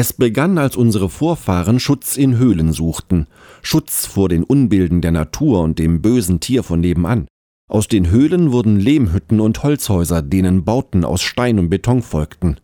Es 0.00 0.14
begann, 0.14 0.56
als 0.56 0.76
unsere 0.78 1.10
Vorfahren 1.10 1.78
Schutz 1.78 2.16
in 2.16 2.38
Höhlen 2.38 2.72
suchten, 2.72 3.26
Schutz 3.60 4.06
vor 4.06 4.30
den 4.30 4.44
Unbilden 4.44 5.02
der 5.02 5.10
Natur 5.10 5.60
und 5.60 5.78
dem 5.78 6.00
bösen 6.00 6.40
Tier 6.40 6.62
von 6.62 6.80
nebenan. 6.80 7.28
Aus 7.68 7.86
den 7.86 8.08
Höhlen 8.08 8.50
wurden 8.50 8.80
Lehmhütten 8.80 9.40
und 9.40 9.62
Holzhäuser, 9.62 10.22
denen 10.22 10.64
Bauten 10.64 11.04
aus 11.04 11.20
Stein 11.20 11.58
und 11.58 11.68
Beton 11.68 12.00
folgten. 12.00 12.56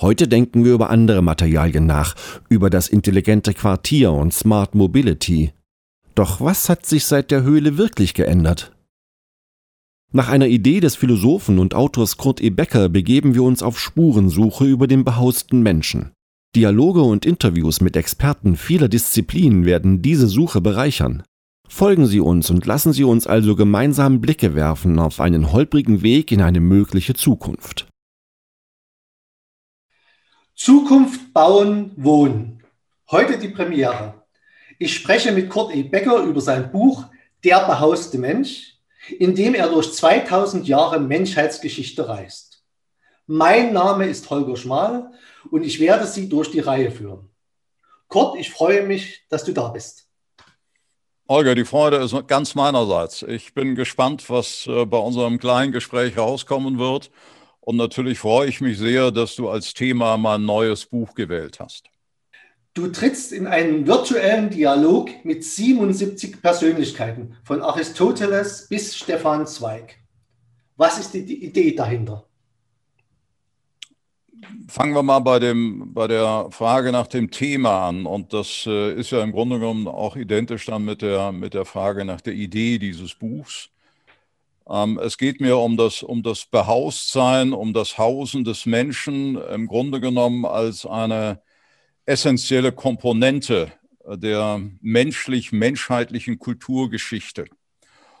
Heute 0.00 0.28
denken 0.28 0.64
wir 0.64 0.72
über 0.72 0.88
andere 0.88 1.20
Materialien 1.20 1.84
nach, 1.84 2.14
über 2.48 2.70
das 2.70 2.88
intelligente 2.88 3.52
Quartier 3.52 4.10
und 4.12 4.32
Smart 4.32 4.74
Mobility. 4.74 5.52
Doch 6.14 6.40
was 6.40 6.70
hat 6.70 6.86
sich 6.86 7.04
seit 7.04 7.30
der 7.30 7.42
Höhle 7.42 7.76
wirklich 7.76 8.14
geändert? 8.14 8.74
Nach 10.10 10.30
einer 10.30 10.46
Idee 10.46 10.80
des 10.80 10.96
Philosophen 10.96 11.58
und 11.58 11.74
Autors 11.74 12.16
Kurt 12.16 12.40
E. 12.40 12.48
Becker 12.48 12.88
begeben 12.88 13.34
wir 13.34 13.42
uns 13.42 13.62
auf 13.62 13.78
Spurensuche 13.78 14.64
über 14.64 14.86
den 14.86 15.04
behausten 15.04 15.62
Menschen. 15.62 16.12
Dialoge 16.54 17.00
und 17.00 17.24
Interviews 17.24 17.80
mit 17.80 17.96
Experten 17.96 18.56
vieler 18.56 18.90
Disziplinen 18.90 19.64
werden 19.64 20.02
diese 20.02 20.26
Suche 20.26 20.60
bereichern. 20.60 21.22
Folgen 21.66 22.04
Sie 22.04 22.20
uns 22.20 22.50
und 22.50 22.66
lassen 22.66 22.92
Sie 22.92 23.04
uns 23.04 23.26
also 23.26 23.56
gemeinsam 23.56 24.20
Blicke 24.20 24.54
werfen 24.54 24.98
auf 24.98 25.18
einen 25.18 25.50
holprigen 25.52 26.02
Weg 26.02 26.30
in 26.30 26.42
eine 26.42 26.60
mögliche 26.60 27.14
Zukunft. 27.14 27.88
Zukunft 30.54 31.32
bauen, 31.32 31.92
wohnen. 31.96 32.62
Heute 33.10 33.38
die 33.38 33.48
Premiere. 33.48 34.22
Ich 34.78 34.94
spreche 34.94 35.32
mit 35.32 35.48
Kurt 35.48 35.74
E. 35.74 35.82
Becker 35.84 36.22
über 36.22 36.42
sein 36.42 36.70
Buch 36.70 37.06
Der 37.44 37.66
behauste 37.66 38.18
Mensch, 38.18 38.76
in 39.18 39.34
dem 39.34 39.54
er 39.54 39.70
durch 39.70 39.94
2000 39.94 40.68
Jahre 40.68 41.00
Menschheitsgeschichte 41.00 42.10
reist. 42.10 42.62
Mein 43.26 43.72
Name 43.72 44.04
ist 44.04 44.28
Holger 44.28 44.58
Schmal 44.58 45.12
und 45.50 45.64
ich 45.64 45.80
werde 45.80 46.06
Sie 46.06 46.28
durch 46.28 46.50
die 46.50 46.60
Reihe 46.60 46.90
führen. 46.90 47.28
Kurt, 48.08 48.38
ich 48.38 48.50
freue 48.50 48.86
mich, 48.86 49.22
dass 49.30 49.44
du 49.44 49.52
da 49.52 49.68
bist. 49.68 50.06
Holger, 51.28 51.54
die 51.54 51.64
Freude 51.64 51.96
ist 51.96 52.14
ganz 52.26 52.54
meinerseits. 52.54 53.22
Ich 53.22 53.54
bin 53.54 53.74
gespannt, 53.74 54.28
was 54.28 54.66
äh, 54.66 54.84
bei 54.84 54.98
unserem 54.98 55.38
kleinen 55.38 55.72
Gespräch 55.72 56.18
rauskommen 56.18 56.78
wird. 56.78 57.10
Und 57.60 57.76
natürlich 57.76 58.18
freue 58.18 58.48
ich 58.48 58.60
mich 58.60 58.76
sehr, 58.76 59.10
dass 59.10 59.36
du 59.36 59.48
als 59.48 59.72
Thema 59.72 60.16
mein 60.16 60.44
neues 60.44 60.84
Buch 60.84 61.14
gewählt 61.14 61.60
hast. 61.60 61.88
Du 62.74 62.88
trittst 62.88 63.32
in 63.32 63.46
einen 63.46 63.86
virtuellen 63.86 64.50
Dialog 64.50 65.10
mit 65.24 65.44
77 65.44 66.42
Persönlichkeiten, 66.42 67.36
von 67.44 67.62
Aristoteles 67.62 68.66
bis 68.68 68.96
Stefan 68.96 69.46
Zweig. 69.46 69.96
Was 70.76 70.98
ist 70.98 71.14
die 71.14 71.44
Idee 71.44 71.74
dahinter? 71.74 72.26
Fangen 74.68 74.94
wir 74.94 75.02
mal 75.02 75.20
bei, 75.20 75.38
dem, 75.38 75.92
bei 75.92 76.08
der 76.08 76.48
Frage 76.50 76.92
nach 76.92 77.06
dem 77.06 77.30
Thema 77.30 77.88
an. 77.88 78.06
Und 78.06 78.32
das 78.32 78.64
äh, 78.66 78.92
ist 78.94 79.10
ja 79.10 79.22
im 79.22 79.32
Grunde 79.32 79.58
genommen 79.58 79.86
auch 79.86 80.16
identisch 80.16 80.66
dann 80.66 80.84
mit 80.84 81.02
der, 81.02 81.32
mit 81.32 81.54
der 81.54 81.64
Frage 81.64 82.04
nach 82.04 82.20
der 82.20 82.34
Idee 82.34 82.78
dieses 82.78 83.14
Buchs. 83.14 83.70
Ähm, 84.68 84.98
es 84.98 85.18
geht 85.18 85.40
mir 85.40 85.58
um 85.58 85.76
das, 85.76 86.02
um 86.02 86.22
das 86.22 86.46
Behaustsein, 86.46 87.52
um 87.52 87.72
das 87.72 87.98
Hausen 87.98 88.44
des 88.44 88.66
Menschen, 88.66 89.36
im 89.36 89.66
Grunde 89.66 90.00
genommen 90.00 90.44
als 90.44 90.86
eine 90.86 91.40
essentielle 92.06 92.72
Komponente 92.72 93.72
der 94.06 94.60
menschlich-menschheitlichen 94.80 96.38
Kulturgeschichte. 96.38 97.44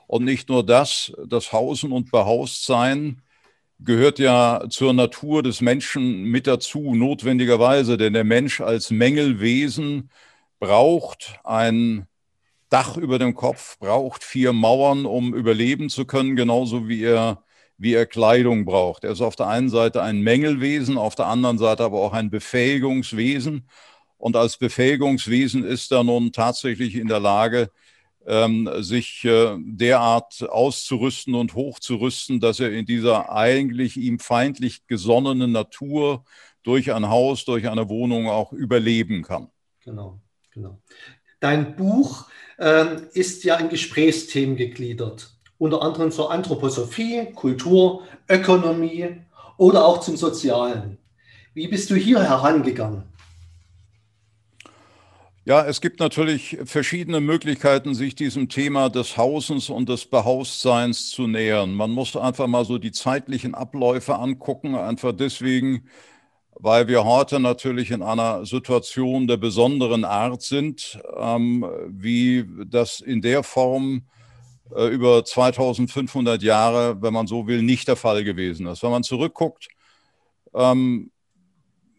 Und 0.06 0.24
nicht 0.24 0.48
nur 0.48 0.64
das, 0.64 1.12
das 1.26 1.52
Hausen 1.52 1.90
und 1.90 2.10
Behaustsein 2.10 3.22
gehört 3.84 4.18
ja 4.18 4.64
zur 4.68 4.92
Natur 4.92 5.42
des 5.42 5.60
Menschen 5.60 6.24
mit 6.24 6.46
dazu, 6.46 6.94
notwendigerweise, 6.94 7.96
denn 7.96 8.12
der 8.12 8.24
Mensch 8.24 8.60
als 8.60 8.90
Mängelwesen 8.90 10.10
braucht 10.58 11.40
ein 11.44 12.06
Dach 12.68 12.96
über 12.96 13.18
dem 13.18 13.34
Kopf, 13.34 13.78
braucht 13.78 14.24
vier 14.24 14.52
Mauern, 14.52 15.04
um 15.04 15.34
überleben 15.34 15.90
zu 15.90 16.06
können, 16.06 16.36
genauso 16.36 16.88
wie 16.88 17.02
er, 17.02 17.42
wie 17.76 17.92
er 17.94 18.06
Kleidung 18.06 18.64
braucht. 18.64 19.04
Er 19.04 19.12
ist 19.12 19.20
auf 19.20 19.36
der 19.36 19.48
einen 19.48 19.68
Seite 19.68 20.02
ein 20.02 20.22
Mängelwesen, 20.22 20.96
auf 20.96 21.14
der 21.14 21.26
anderen 21.26 21.58
Seite 21.58 21.84
aber 21.84 22.00
auch 22.00 22.14
ein 22.14 22.30
Befähigungswesen. 22.30 23.68
Und 24.16 24.36
als 24.36 24.56
Befähigungswesen 24.56 25.64
ist 25.64 25.92
er 25.92 26.04
nun 26.04 26.32
tatsächlich 26.32 26.94
in 26.94 27.08
der 27.08 27.20
Lage, 27.20 27.70
ähm, 28.26 28.68
sich 28.78 29.24
äh, 29.24 29.56
derart 29.58 30.48
auszurüsten 30.48 31.34
und 31.34 31.54
hochzurüsten, 31.54 32.40
dass 32.40 32.60
er 32.60 32.72
in 32.72 32.86
dieser 32.86 33.32
eigentlich 33.32 33.96
ihm 33.96 34.18
feindlich 34.18 34.86
gesonnenen 34.86 35.52
Natur 35.52 36.24
durch 36.62 36.92
ein 36.92 37.08
Haus, 37.08 37.44
durch 37.44 37.68
eine 37.68 37.88
Wohnung 37.88 38.28
auch 38.28 38.52
überleben 38.52 39.22
kann. 39.22 39.48
Genau, 39.84 40.20
genau. 40.52 40.78
Dein 41.40 41.74
Buch 41.74 42.26
äh, 42.58 42.96
ist 43.14 43.42
ja 43.44 43.56
in 43.56 43.68
Gesprächsthemen 43.68 44.56
gegliedert, 44.56 45.30
unter 45.58 45.82
anderem 45.82 46.12
zur 46.12 46.30
Anthroposophie, 46.30 47.32
Kultur, 47.34 48.02
Ökonomie 48.28 49.16
oder 49.56 49.84
auch 49.84 50.00
zum 50.00 50.16
Sozialen. 50.16 50.98
Wie 51.54 51.68
bist 51.68 51.90
du 51.90 51.96
hier 51.96 52.22
herangegangen? 52.22 53.11
Ja, 55.44 55.64
es 55.66 55.80
gibt 55.80 55.98
natürlich 55.98 56.56
verschiedene 56.66 57.20
Möglichkeiten, 57.20 57.94
sich 57.96 58.14
diesem 58.14 58.48
Thema 58.48 58.88
des 58.90 59.16
Hausens 59.16 59.70
und 59.70 59.88
des 59.88 60.06
Behaustseins 60.06 61.10
zu 61.10 61.26
nähern. 61.26 61.74
Man 61.74 61.90
muss 61.90 62.14
einfach 62.14 62.46
mal 62.46 62.64
so 62.64 62.78
die 62.78 62.92
zeitlichen 62.92 63.52
Abläufe 63.56 64.14
angucken, 64.14 64.76
einfach 64.76 65.12
deswegen, 65.12 65.88
weil 66.54 66.86
wir 66.86 67.04
heute 67.04 67.40
natürlich 67.40 67.90
in 67.90 68.02
einer 68.02 68.46
Situation 68.46 69.26
der 69.26 69.36
besonderen 69.36 70.04
Art 70.04 70.42
sind, 70.42 71.00
ähm, 71.16 71.66
wie 71.88 72.44
das 72.66 73.00
in 73.00 73.20
der 73.20 73.42
Form 73.42 74.02
äh, 74.76 74.86
über 74.88 75.24
2500 75.24 76.42
Jahre, 76.42 77.02
wenn 77.02 77.12
man 77.12 77.26
so 77.26 77.48
will, 77.48 77.62
nicht 77.62 77.88
der 77.88 77.96
Fall 77.96 78.24
gewesen 78.24 78.66
ist. 78.68 78.84
Wenn 78.84 78.92
man 78.92 79.02
zurückguckt, 79.02 79.68
ähm, 80.54 81.10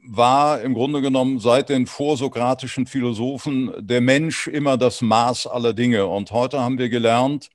war 0.06 0.62
im 0.62 0.74
Grunde 0.74 1.02
genommen 1.02 1.40
seit 1.40 1.70
den 1.70 1.88
vorsokratischen 1.88 2.86
Philosophen 2.86 3.74
der 3.80 4.02
Mensch 4.02 4.48
immer 4.48 4.78
das 4.78 5.02
Maß 5.02 5.48
aller 5.48 5.74
Dinge. 5.74 6.08
Und 6.08 6.32
heute 6.32 6.60
haben 6.60 6.78
wir 6.78 6.90
gelernt, 6.90 7.50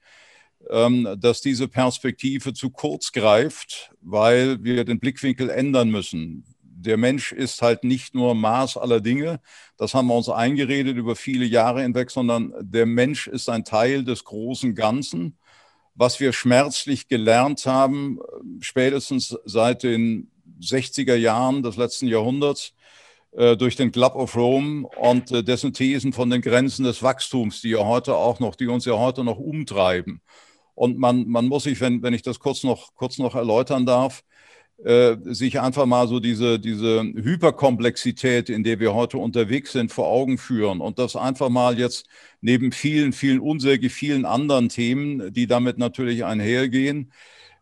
ähm, 0.71 1.17
dass 1.19 1.41
diese 1.41 1.69
Perspektive 1.69 2.55
zu 2.55 2.71
kurz 2.71 3.13
greift, 3.13 3.93
weil 4.01 4.63
wir 4.65 4.85
den 4.85 4.99
Blickwinkel 4.99 5.51
ändern 5.51 5.91
müssen. 5.91 6.45
Der 6.63 6.97
Mensch 6.97 7.33
ist 7.33 7.61
halt 7.61 7.85
nicht 7.85 8.15
nur 8.15 8.35
Maß 8.35 8.77
aller 8.77 9.01
Dinge, 9.01 9.41
das 9.77 9.95
haben 9.95 10.07
wir 10.07 10.15
uns 10.15 10.29
eingeredet 10.29 10.97
über 10.97 11.17
viele 11.17 11.45
Jahre 11.45 11.83
hinweg, 11.83 12.11
sondern 12.11 12.55
der 12.61 12.87
Mensch 12.87 13.27
ist 13.27 13.49
ein 13.49 13.65
Teil 13.65 14.05
des 14.05 14.25
großen 14.25 14.75
Ganzen. 14.75 15.37
Was 15.95 16.21
wir 16.21 16.33
schmerzlich 16.33 17.09
gelernt 17.09 17.67
haben, 17.67 18.21
spätestens 18.61 19.37
seit 19.45 19.83
den 19.83 20.31
60er 20.61 21.15
Jahren 21.15 21.63
des 21.63 21.77
letzten 21.77 22.07
Jahrhunderts 22.09 22.75
äh, 23.33 23.57
durch 23.57 23.77
den 23.77 23.93
Club 23.93 24.15
of 24.15 24.37
Rome 24.37 24.87
und 24.97 25.31
äh, 25.31 25.45
dessen 25.45 25.73
Thesen 25.73 26.13
von 26.13 26.31
den 26.31 26.43
Grenzen 26.43 26.85
des 26.85 27.03
Wachstums, 27.03 27.61
die 27.61 27.71
ja 27.71 27.85
heute 27.85 28.15
auch 28.15 28.41
noch, 28.41 28.55
die 28.55 28.67
uns 28.67 28.85
ja 28.85 28.95
heute 28.99 29.25
noch 29.25 29.39
umtreiben. 29.39 30.21
Und 30.75 30.99
man, 30.99 31.29
man 31.29 31.47
muss 31.47 31.65
sich, 31.65 31.81
wenn, 31.81 32.03
wenn 32.03 32.15
ich 32.15 32.23
das 32.23 32.39
kurz 32.39 32.63
noch, 32.63 32.95
kurz 32.95 33.19
noch 33.19 33.35
erläutern 33.35 33.85
darf, 33.85 34.23
äh, 34.85 35.17
sich 35.25 35.61
einfach 35.61 35.87
mal 35.87 36.07
so 36.07 36.21
diese, 36.21 36.61
diese 36.61 37.03
Hyperkomplexität, 37.03 38.49
in 38.49 38.63
der 38.63 38.79
wir 38.79 38.95
heute 38.95 39.19
unterwegs 39.19 39.73
sind, 39.73 39.91
vor 39.91 40.07
Augen 40.07 40.39
führen 40.39 40.81
und 40.81 41.01
das 41.01 41.17
einfach 41.17 41.49
mal 41.49 41.79
jetzt 41.79 42.07
neben 42.41 42.71
vielen, 42.71 43.13
vielen 43.13 43.41
unsäglich 43.41 43.93
vielen 43.93 44.25
anderen 44.25 44.69
Themen, 44.69 45.33
die 45.33 45.49
damit 45.49 45.79
natürlich 45.79 46.25
einhergehen, 46.25 47.13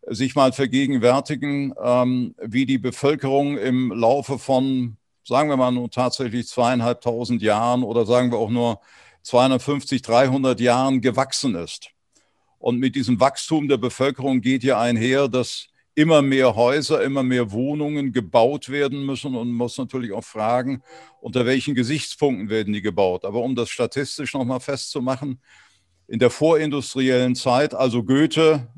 sich 0.06 0.34
mal 0.34 0.52
vergegenwärtigen, 0.52 1.74
ähm, 1.82 2.34
wie 2.40 2.66
die 2.66 2.78
Bevölkerung 2.78 3.58
im 3.58 3.92
Laufe 3.92 4.38
von, 4.38 4.96
sagen 5.24 5.48
wir 5.48 5.56
mal 5.56 5.72
nun 5.72 5.90
tatsächlich 5.90 6.46
zweieinhalbtausend 6.48 7.42
Jahren 7.42 7.82
oder 7.82 8.06
sagen 8.06 8.30
wir 8.30 8.38
auch 8.38 8.50
nur 8.50 8.80
250, 9.22 10.02
300 10.02 10.60
Jahren 10.60 11.00
gewachsen 11.00 11.56
ist. 11.56 11.90
Und 12.58 12.78
mit 12.78 12.94
diesem 12.94 13.20
Wachstum 13.20 13.68
der 13.68 13.76
Bevölkerung 13.76 14.40
geht 14.40 14.62
ja 14.62 14.80
einher, 14.80 15.28
dass 15.28 15.68
immer 15.96 16.22
mehr 16.22 16.54
Häuser, 16.54 17.02
immer 17.02 17.22
mehr 17.22 17.50
Wohnungen 17.50 18.12
gebaut 18.12 18.68
werden 18.68 19.04
müssen 19.04 19.34
und 19.34 19.48
man 19.48 19.56
muss 19.56 19.78
natürlich 19.78 20.12
auch 20.12 20.24
fragen, 20.24 20.82
unter 21.20 21.46
welchen 21.46 21.74
Gesichtspunkten 21.74 22.50
werden 22.50 22.72
die 22.72 22.82
gebaut. 22.82 23.24
Aber 23.24 23.40
um 23.40 23.56
das 23.56 23.70
statistisch 23.70 24.34
nochmal 24.34 24.60
festzumachen, 24.60 25.40
in 26.06 26.18
der 26.18 26.30
vorindustriellen 26.30 27.34
Zeit, 27.34 27.74
also 27.74 28.04
Goethe 28.04 28.68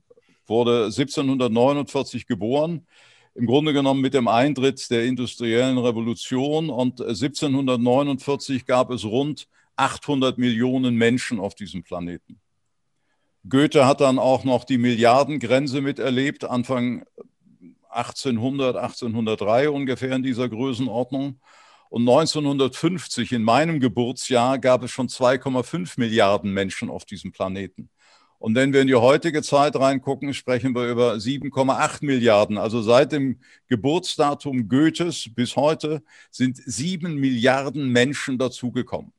wurde 0.49 0.85
1749 0.87 2.27
geboren, 2.27 2.87
im 3.35 3.47
Grunde 3.47 3.73
genommen 3.73 4.01
mit 4.01 4.15
dem 4.15 4.27
Eintritt 4.27 4.91
der 4.91 5.05
industriellen 5.05 5.79
Revolution. 5.79 6.71
Und 6.71 7.01
1749 7.01 8.67
gab 8.67 8.91
es 8.91 9.05
rund 9.05 9.47
800 9.77 10.39
Millionen 10.39 10.97
Menschen 10.97 11.39
auf 11.39 11.55
diesem 11.55 11.85
Planeten. 11.85 12.41
Goethe 13.49 13.87
hat 13.87 14.01
dann 14.01 14.19
auch 14.19 14.45
noch 14.45 14.65
die 14.65 14.79
Milliardengrenze 14.79 15.81
miterlebt, 15.81 16.45
Anfang 16.45 17.05
1800, 17.91 18.77
1803 18.77 19.71
ungefähr 19.71 20.13
in 20.13 20.23
dieser 20.23 20.49
Größenordnung. 20.49 21.41
Und 21.91 22.03
1950, 22.03 23.33
in 23.33 23.43
meinem 23.43 23.81
Geburtsjahr, 23.81 24.59
gab 24.59 24.83
es 24.83 24.91
schon 24.91 25.09
2,5 25.09 25.95
Milliarden 25.97 26.53
Menschen 26.53 26.91
auf 26.91 27.07
diesem 27.07 27.33
Planeten. 27.33 27.89
Und 28.39 28.55
wenn 28.55 28.73
wir 28.73 28.83
in 28.83 28.87
die 28.87 28.95
heutige 28.95 29.43
Zeit 29.43 29.75
reingucken, 29.75 30.33
sprechen 30.33 30.75
wir 30.75 30.89
über 30.89 31.15
7,8 31.15 32.05
Milliarden. 32.05 32.57
Also 32.57 32.83
seit 32.83 33.11
dem 33.11 33.41
Geburtsdatum 33.67 34.69
Goethes 34.69 35.29
bis 35.35 35.57
heute 35.57 36.03
sind 36.31 36.57
sieben 36.57 37.17
Milliarden 37.17 37.89
Menschen 37.91 38.39
dazugekommen. 38.39 39.13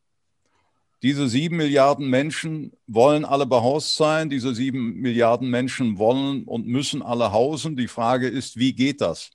Diese 1.01 1.27
sieben 1.27 1.57
Milliarden 1.57 2.09
Menschen 2.09 2.71
wollen 2.87 3.25
alle 3.25 3.45
behaust 3.45 3.95
sein. 3.95 4.29
Diese 4.29 4.55
sieben 4.55 4.95
Milliarden 4.95 5.49
Menschen 5.49 5.97
wollen 5.97 6.43
und 6.43 6.67
müssen 6.67 7.01
alle 7.01 7.31
hausen. 7.31 7.75
Die 7.75 7.87
Frage 7.87 8.27
ist, 8.27 8.57
wie 8.57 8.73
geht 8.73 9.01
das? 9.01 9.31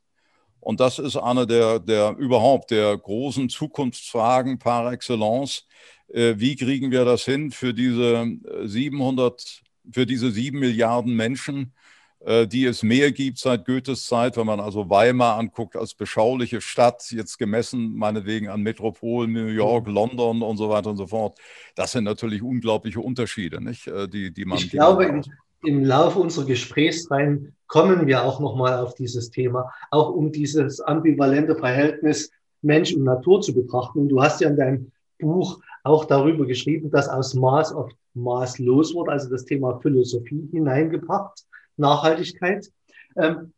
Und 0.61 0.81
das 0.81 0.99
ist 0.99 1.17
eine 1.17 1.47
der, 1.47 1.79
der 1.79 2.17
überhaupt 2.17 2.71
der 2.71 2.97
großen 2.97 3.51
Zukunftsfragen 3.51 4.59
par 4.59 4.91
excellence. 4.93 5.67
Äh, 6.09 6.35
wie 6.39 6.57
kriegen 6.57 6.91
wir 6.91 7.05
das 7.05 7.25
hin 7.25 7.51
für 7.51 7.75
diese 7.75 8.27
700 8.65 9.64
für 9.91 10.07
diese 10.07 10.31
sieben 10.31 10.59
Milliarden 10.59 11.15
Menschen, 11.15 11.73
äh, 12.21 12.47
die 12.47 12.65
es 12.65 12.83
mehr 12.83 13.13
gibt 13.13 13.39
seit 13.39 13.67
Goethes 13.67 14.07
Zeit, 14.07 14.37
wenn 14.37 14.47
man 14.47 14.61
also 14.61 14.89
Weimar 14.89 15.37
anguckt 15.37 15.77
als 15.77 15.95
beschauliche 15.95 16.61
Stadt, 16.61 17.11
jetzt 17.11 17.39
gemessen 17.39 17.95
meinetwegen 17.97 18.49
an 18.49 18.63
Metropolen, 18.63 19.33
New 19.33 19.47
York, 19.47 19.87
mhm. 19.87 19.95
London 19.95 20.43
und 20.43 20.57
so 20.57 20.71
weiter 20.71 20.91
und 20.91 20.97
so 20.97 21.07
fort. 21.07 21.39
Das 21.75 21.93
sind 21.93 22.05
natürlich 22.05 22.43
unglaubliche 22.43 23.01
Unterschiede, 23.01 23.63
nicht? 23.63 23.87
Äh, 23.87 24.09
die, 24.09 24.33
die 24.33 24.45
man. 24.45 24.59
Ich 24.59 24.71
glaube, 24.71 25.07
man 25.07 25.25
im 25.65 25.85
Laufe 25.85 26.19
unserer 26.19 26.47
Gesprächsreihen 26.47 27.55
kommen 27.67 28.07
wir 28.07 28.23
auch 28.23 28.41
nochmal 28.41 28.79
auf 28.79 28.95
dieses 28.95 29.31
Thema, 29.31 29.71
auch 29.91 30.11
um 30.11 30.31
dieses 30.31 30.81
ambivalente 30.81 31.57
Verhältnis 31.57 32.31
Mensch 32.63 32.95
und 32.95 33.05
Natur 33.05 33.41
zu 33.41 33.55
betrachten. 33.55 34.01
Und 34.01 34.09
du 34.09 34.23
hast 34.23 34.41
ja 34.41 34.49
in 34.49 34.57
deinem 34.57 34.93
Buch 35.19 35.61
auch 35.85 36.07
darüber 36.07 36.47
geschrieben, 36.47 36.91
dass 36.91 37.09
aus 37.09 37.35
Maß 37.35 37.75
oft 37.75 37.95
maßlos 38.15 38.95
wurde, 38.95 39.13
also 39.13 39.29
das 39.29 39.45
Thema 39.45 39.79
Philosophie 39.81 40.49
hineingebracht, 40.51 41.45
Nachhaltigkeit. 41.77 42.71
Ähm, 43.17 43.53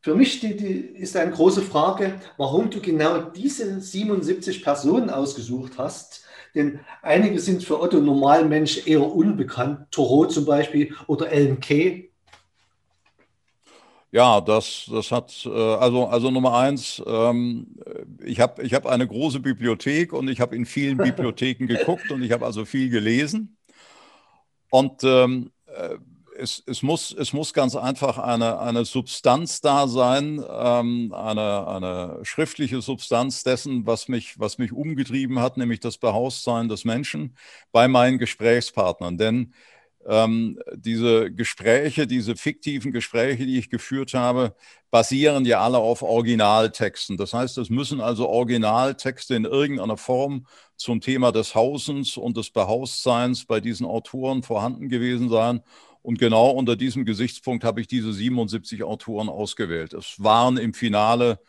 für 0.00 0.14
mich 0.14 0.40
die, 0.40 0.56
die 0.56 0.78
ist 0.96 1.16
eine 1.16 1.32
große 1.32 1.62
Frage, 1.62 2.14
warum 2.36 2.70
du 2.70 2.80
genau 2.80 3.22
diese 3.22 3.80
77 3.80 4.62
Personen 4.62 5.10
ausgesucht 5.10 5.72
hast. 5.78 6.24
Denn 6.54 6.80
einige 7.02 7.38
sind 7.40 7.64
für 7.64 7.80
Otto 7.80 8.00
Normalmensch 8.00 8.86
eher 8.86 9.02
unbekannt, 9.02 9.88
Thoreau 9.90 10.24
zum 10.26 10.46
Beispiel 10.46 10.94
oder 11.06 11.30
Ellen 11.30 11.60
Key. 11.60 12.04
Ja, 14.12 14.40
das, 14.40 14.88
das 14.90 15.10
hat, 15.10 15.44
äh, 15.46 15.50
also, 15.50 16.06
also 16.06 16.30
Nummer 16.30 16.56
eins, 16.56 17.02
ähm, 17.06 17.76
ich 18.24 18.40
habe 18.40 18.62
ich 18.62 18.72
hab 18.72 18.86
eine 18.86 19.06
große 19.06 19.40
Bibliothek 19.40 20.12
und 20.12 20.28
ich 20.28 20.40
habe 20.40 20.56
in 20.56 20.64
vielen 20.64 20.96
Bibliotheken 20.98 21.66
geguckt 21.66 22.10
und 22.10 22.22
ich 22.22 22.32
habe 22.32 22.46
also 22.46 22.64
viel 22.64 22.88
gelesen. 22.88 23.56
Und 24.70 25.02
ähm, 25.04 25.50
äh, 25.66 25.96
es, 26.38 26.62
es, 26.66 26.82
muss, 26.82 27.12
es 27.12 27.32
muss 27.32 27.52
ganz 27.52 27.74
einfach 27.76 28.18
eine, 28.18 28.60
eine 28.60 28.84
Substanz 28.84 29.60
da 29.60 29.88
sein, 29.88 30.44
ähm, 30.48 31.12
eine, 31.14 31.66
eine 31.66 32.18
schriftliche 32.22 32.82
Substanz 32.82 33.42
dessen, 33.42 33.86
was 33.86 34.08
mich, 34.08 34.38
was 34.38 34.58
mich 34.58 34.72
umgetrieben 34.72 35.40
hat, 35.40 35.56
nämlich 35.56 35.80
das 35.80 35.98
Behaustsein 35.98 36.68
des 36.68 36.84
Menschen 36.84 37.36
bei 37.72 37.88
meinen 37.88 38.18
Gesprächspartnern. 38.18 39.18
Denn 39.18 39.54
ähm, 40.08 40.58
diese 40.74 41.30
Gespräche, 41.32 42.06
diese 42.06 42.36
fiktiven 42.36 42.92
Gespräche, 42.92 43.44
die 43.46 43.58
ich 43.58 43.70
geführt 43.70 44.14
habe, 44.14 44.54
basieren 44.90 45.44
ja 45.44 45.60
alle 45.60 45.78
auf 45.78 46.02
Originaltexten. 46.02 47.16
Das 47.16 47.34
heißt, 47.34 47.58
es 47.58 47.70
müssen 47.70 48.00
also 48.00 48.28
Originaltexte 48.28 49.34
in 49.34 49.44
irgendeiner 49.44 49.96
Form 49.96 50.46
zum 50.76 51.00
Thema 51.00 51.32
des 51.32 51.54
Hausens 51.54 52.16
und 52.16 52.36
des 52.36 52.50
Behaustseins 52.50 53.46
bei 53.46 53.60
diesen 53.60 53.86
Autoren 53.86 54.42
vorhanden 54.42 54.88
gewesen 54.88 55.28
sein. 55.28 55.62
Und 56.02 56.18
genau 56.20 56.50
unter 56.50 56.76
diesem 56.76 57.04
Gesichtspunkt 57.04 57.64
habe 57.64 57.80
ich 57.80 57.88
diese 57.88 58.12
77 58.12 58.84
Autoren 58.84 59.28
ausgewählt. 59.28 59.92
Es 59.92 60.22
waren 60.22 60.56
im 60.56 60.72
Finale 60.72 61.40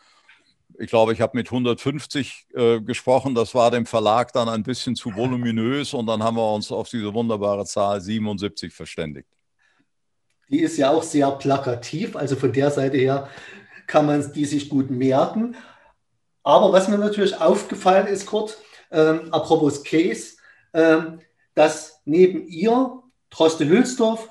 ich 0.78 0.88
glaube, 0.88 1.12
ich 1.12 1.20
habe 1.20 1.36
mit 1.36 1.48
150 1.48 2.46
äh, 2.54 2.80
gesprochen. 2.80 3.34
Das 3.34 3.54
war 3.54 3.70
dem 3.70 3.84
Verlag 3.84 4.32
dann 4.32 4.48
ein 4.48 4.62
bisschen 4.62 4.94
zu 4.94 5.14
voluminös 5.14 5.92
und 5.92 6.06
dann 6.06 6.22
haben 6.22 6.36
wir 6.36 6.54
uns 6.54 6.70
auf 6.70 6.88
diese 6.88 7.12
wunderbare 7.12 7.64
Zahl 7.64 8.00
77 8.00 8.72
verständigt. 8.72 9.28
Die 10.48 10.60
ist 10.60 10.78
ja 10.78 10.90
auch 10.90 11.02
sehr 11.02 11.30
plakativ, 11.32 12.16
also 12.16 12.36
von 12.36 12.52
der 12.52 12.70
Seite 12.70 12.96
her 12.96 13.28
kann 13.86 14.06
man 14.06 14.32
die 14.32 14.44
sich 14.44 14.68
gut 14.68 14.90
merken. 14.90 15.56
Aber 16.42 16.72
was 16.72 16.88
mir 16.88 16.98
natürlich 16.98 17.38
aufgefallen 17.38 18.06
ist, 18.06 18.26
Kurt, 18.26 18.56
ähm, 18.90 19.32
apropos 19.32 19.82
Case, 19.82 20.36
ähm, 20.72 21.20
dass 21.54 22.00
neben 22.04 22.46
ihr 22.46 23.02
Troste 23.30 23.68
Hülsdorf, 23.68 24.30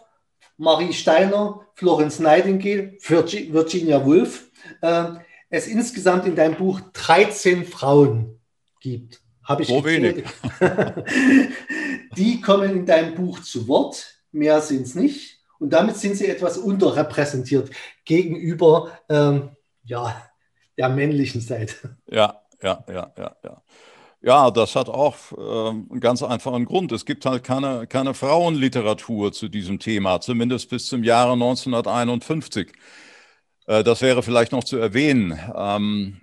Marie 0.58 0.94
Steiner, 0.94 1.62
Florence 1.76 2.20
Nightingale, 2.20 2.94
Virginia 3.00 4.04
Woolf, 4.04 4.50
äh, 4.82 5.04
es 5.50 5.68
insgesamt 5.68 6.26
in 6.26 6.36
deinem 6.36 6.56
Buch 6.56 6.82
13 6.94 7.66
Frauen 7.66 8.40
gibt. 8.80 9.22
Habe 9.44 9.64
ich 9.64 9.70
so 9.70 9.84
wenig. 9.86 10.26
Die 12.18 12.42
kommen 12.42 12.72
in 12.72 12.86
deinem 12.86 13.16
Buch 13.16 13.40
zu 13.42 13.68
Wort, 13.68 14.22
mehr 14.32 14.62
sind 14.62 14.84
es 14.84 14.96
nicht. 14.96 15.40
Und 15.60 15.72
damit 15.72 15.98
sind 15.98 16.16
sie 16.16 16.28
etwas 16.28 16.58
unterrepräsentiert 16.58 17.72
gegenüber 18.06 19.00
ähm, 19.10 19.50
ja, 19.86 20.22
der 20.78 20.90
männlichen 20.90 21.42
Seite. 21.42 21.98
Ja, 22.10 22.42
ja, 22.62 22.84
ja, 22.90 23.12
ja, 23.18 23.36
ja. 23.44 23.62
Ja, 24.22 24.52
das 24.52 24.76
hat 24.76 24.90
auch 24.90 25.16
äh, 25.32 25.70
einen 25.70 26.00
ganz 26.00 26.24
einfachen 26.24 26.66
Grund. 26.66 26.92
Es 26.92 27.06
gibt 27.06 27.26
halt 27.26 27.44
keine, 27.44 27.86
keine 27.88 28.14
Frauenliteratur 28.14 29.32
zu 29.32 29.48
diesem 29.48 29.80
Thema, 29.80 30.20
zumindest 30.20 30.70
bis 30.70 30.88
zum 30.88 31.04
Jahre 31.04 31.34
1951. 31.34 32.74
Äh, 33.68 33.84
das 33.84 34.02
wäre 34.02 34.24
vielleicht 34.24 34.52
noch 34.52 34.64
zu 34.64 34.78
erwähnen. 34.78 35.40
Ähm, 35.56 36.18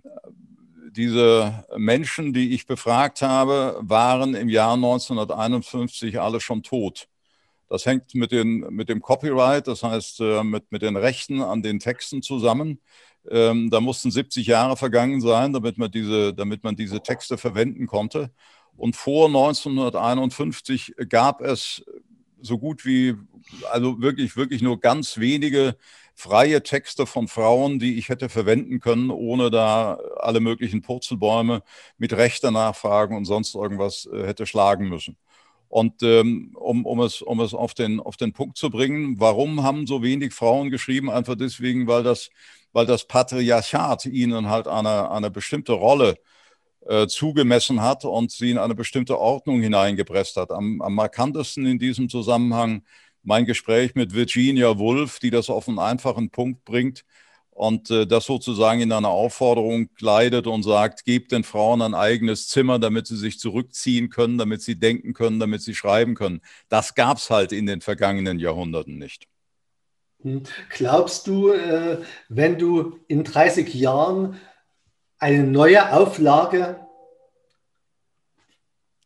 diese 0.91 1.65
Menschen, 1.77 2.33
die 2.33 2.55
ich 2.55 2.67
befragt 2.67 3.23
habe, 3.23 3.79
waren 3.81 4.35
im 4.35 4.49
Jahr 4.49 4.75
1951 4.75 6.21
alle 6.21 6.41
schon 6.41 6.63
tot. 6.63 7.09
Das 7.69 7.87
hängt 7.87 8.15
mit, 8.15 8.31
den, 8.31 8.61
mit 8.71 8.89
dem 8.89 9.01
Copyright, 9.01 9.67
das 9.67 9.83
heißt 9.83 10.21
äh, 10.21 10.45
mit, 10.45 10.71
mit 10.71 10.83
den 10.83 10.97
Rechten 10.97 11.41
an 11.41 11.63
den 11.63 11.81
Texten 11.81 12.23
zusammen. 12.23 12.81
Ähm, 13.29 13.71
da 13.71 13.81
mussten 13.81 14.11
70 14.11 14.47
Jahre 14.47 14.77
vergangen 14.77 15.21
sein, 15.21 15.53
damit 15.53 15.79
man, 15.79 15.91
diese, 15.91 16.35
damit 16.35 16.63
man 16.63 16.77
diese 16.77 17.03
Texte 17.03 17.39
verwenden 17.39 17.87
konnte. 17.87 18.31
Und 18.77 18.97
vor 18.97 19.27
1951 19.29 20.95
gab 21.09 21.41
es 21.41 21.83
so 22.41 22.59
gut 22.59 22.85
wie, 22.85 23.15
also 23.73 24.01
wirklich, 24.01 24.37
wirklich 24.37 24.63
nur 24.63 24.79
ganz 24.79 25.19
wenige 25.19 25.77
freie 26.14 26.62
Texte 26.62 27.06
von 27.06 27.28
Frauen, 27.28 27.78
die 27.78 27.99
ich 27.99 28.09
hätte 28.09 28.28
verwenden 28.28 28.80
können, 28.80 29.11
ohne 29.11 29.50
da 29.50 29.99
alle 30.18 30.40
möglichen 30.40 30.83
Purzelbäume 30.83 31.62
mit 31.99 32.12
rechter 32.12 32.50
Nachfragen 32.50 33.16
und 33.16 33.25
sonst 33.25 33.54
irgendwas 33.54 34.09
äh, 34.12 34.26
hätte 34.26 34.47
schlagen 34.47 34.88
müssen. 34.88 35.16
Und 35.68 36.04
ähm, 36.04 36.52
um, 36.54 36.87
um, 36.87 37.00
es, 37.00 37.21
um 37.21 37.40
es 37.40 37.52
auf 37.52 37.75
den, 37.75 37.99
auf 37.99 38.16
den 38.16 38.33
Punkt 38.33 38.56
zu 38.56 38.71
bringen, 38.71 39.18
warum 39.18 39.64
haben 39.64 39.88
so 39.88 40.02
wenig 40.04 40.33
Frauen 40.33 40.71
geschrieben? 40.71 41.11
Einfach 41.11 41.35
deswegen, 41.35 41.88
weil 41.88 42.04
das, 42.04 42.30
weil 42.73 42.87
das 42.87 43.06
Patriarchat 43.09 44.06
ihnen 44.06 44.49
halt 44.49 44.68
eine, 44.68 45.11
eine 45.11 45.33
bestimmte 45.33 45.73
Rolle 45.73 46.16
äh, 46.87 47.06
zugemessen 47.09 47.83
hat 47.83 48.04
und 48.04 48.30
sie 48.30 48.52
in 48.52 48.59
eine 48.59 48.75
bestimmte 48.75 49.18
Ordnung 49.18 49.61
hineingepresst 49.61 50.37
hat. 50.37 50.52
Am, 50.52 50.80
am 50.80 50.94
markantesten 50.94 51.66
in 51.66 51.78
diesem 51.78 52.09
Zusammenhang 52.09 52.83
mein 53.25 53.47
Gespräch 53.47 53.95
mit 53.95 54.14
Virginia 54.14 54.78
Woolf, 54.78 55.19
die 55.19 55.31
das 55.31 55.50
auf 55.50 55.69
einen 55.69 55.78
einfachen 55.78 56.31
Punkt 56.31 56.64
bringt 56.64 57.04
und 57.50 57.90
äh, 57.90 58.07
das 58.07 58.26
sozusagen 58.26 58.81
in 58.81 58.93
einer 58.93 59.09
Aufforderung 59.09 59.88
kleidet 59.95 60.47
und 60.47 60.62
sagt, 60.64 61.04
gebt 61.04 61.33
den 61.33 61.45
Frauen 61.45 61.83
ein 61.83 61.95
eigenes 61.95 62.49
Zimmer, 62.49 62.78
damit 62.78 63.07
sie 63.07 63.16
sich 63.16 63.38
zurückziehen 63.38 64.11
können, 64.11 64.38
damit 64.38 64.62
sie 64.62 64.78
denken 64.78 65.14
können, 65.14 65.38
damit 65.38 65.62
sie 65.62 65.75
schreiben 65.75 66.14
können. 66.14 66.40
Das 66.69 66.95
gab 66.95 67.19
es 67.19 67.31
halt 67.31 67.52
in 67.52 67.66
den 67.66 67.81
vergangenen 67.81 68.38
Jahrhunderten 68.38 68.99
nicht. 68.99 69.26
Hm. 70.23 70.43
Glaubst 70.71 71.26
du, 71.26 71.52
äh, 71.52 71.99
wenn 72.28 72.59
du 72.59 72.99
in 73.09 73.25
30 73.25 73.73
Jahren 73.73 74.40
eine 75.19 75.45
neue 75.45 75.93
Auflage 75.93 76.84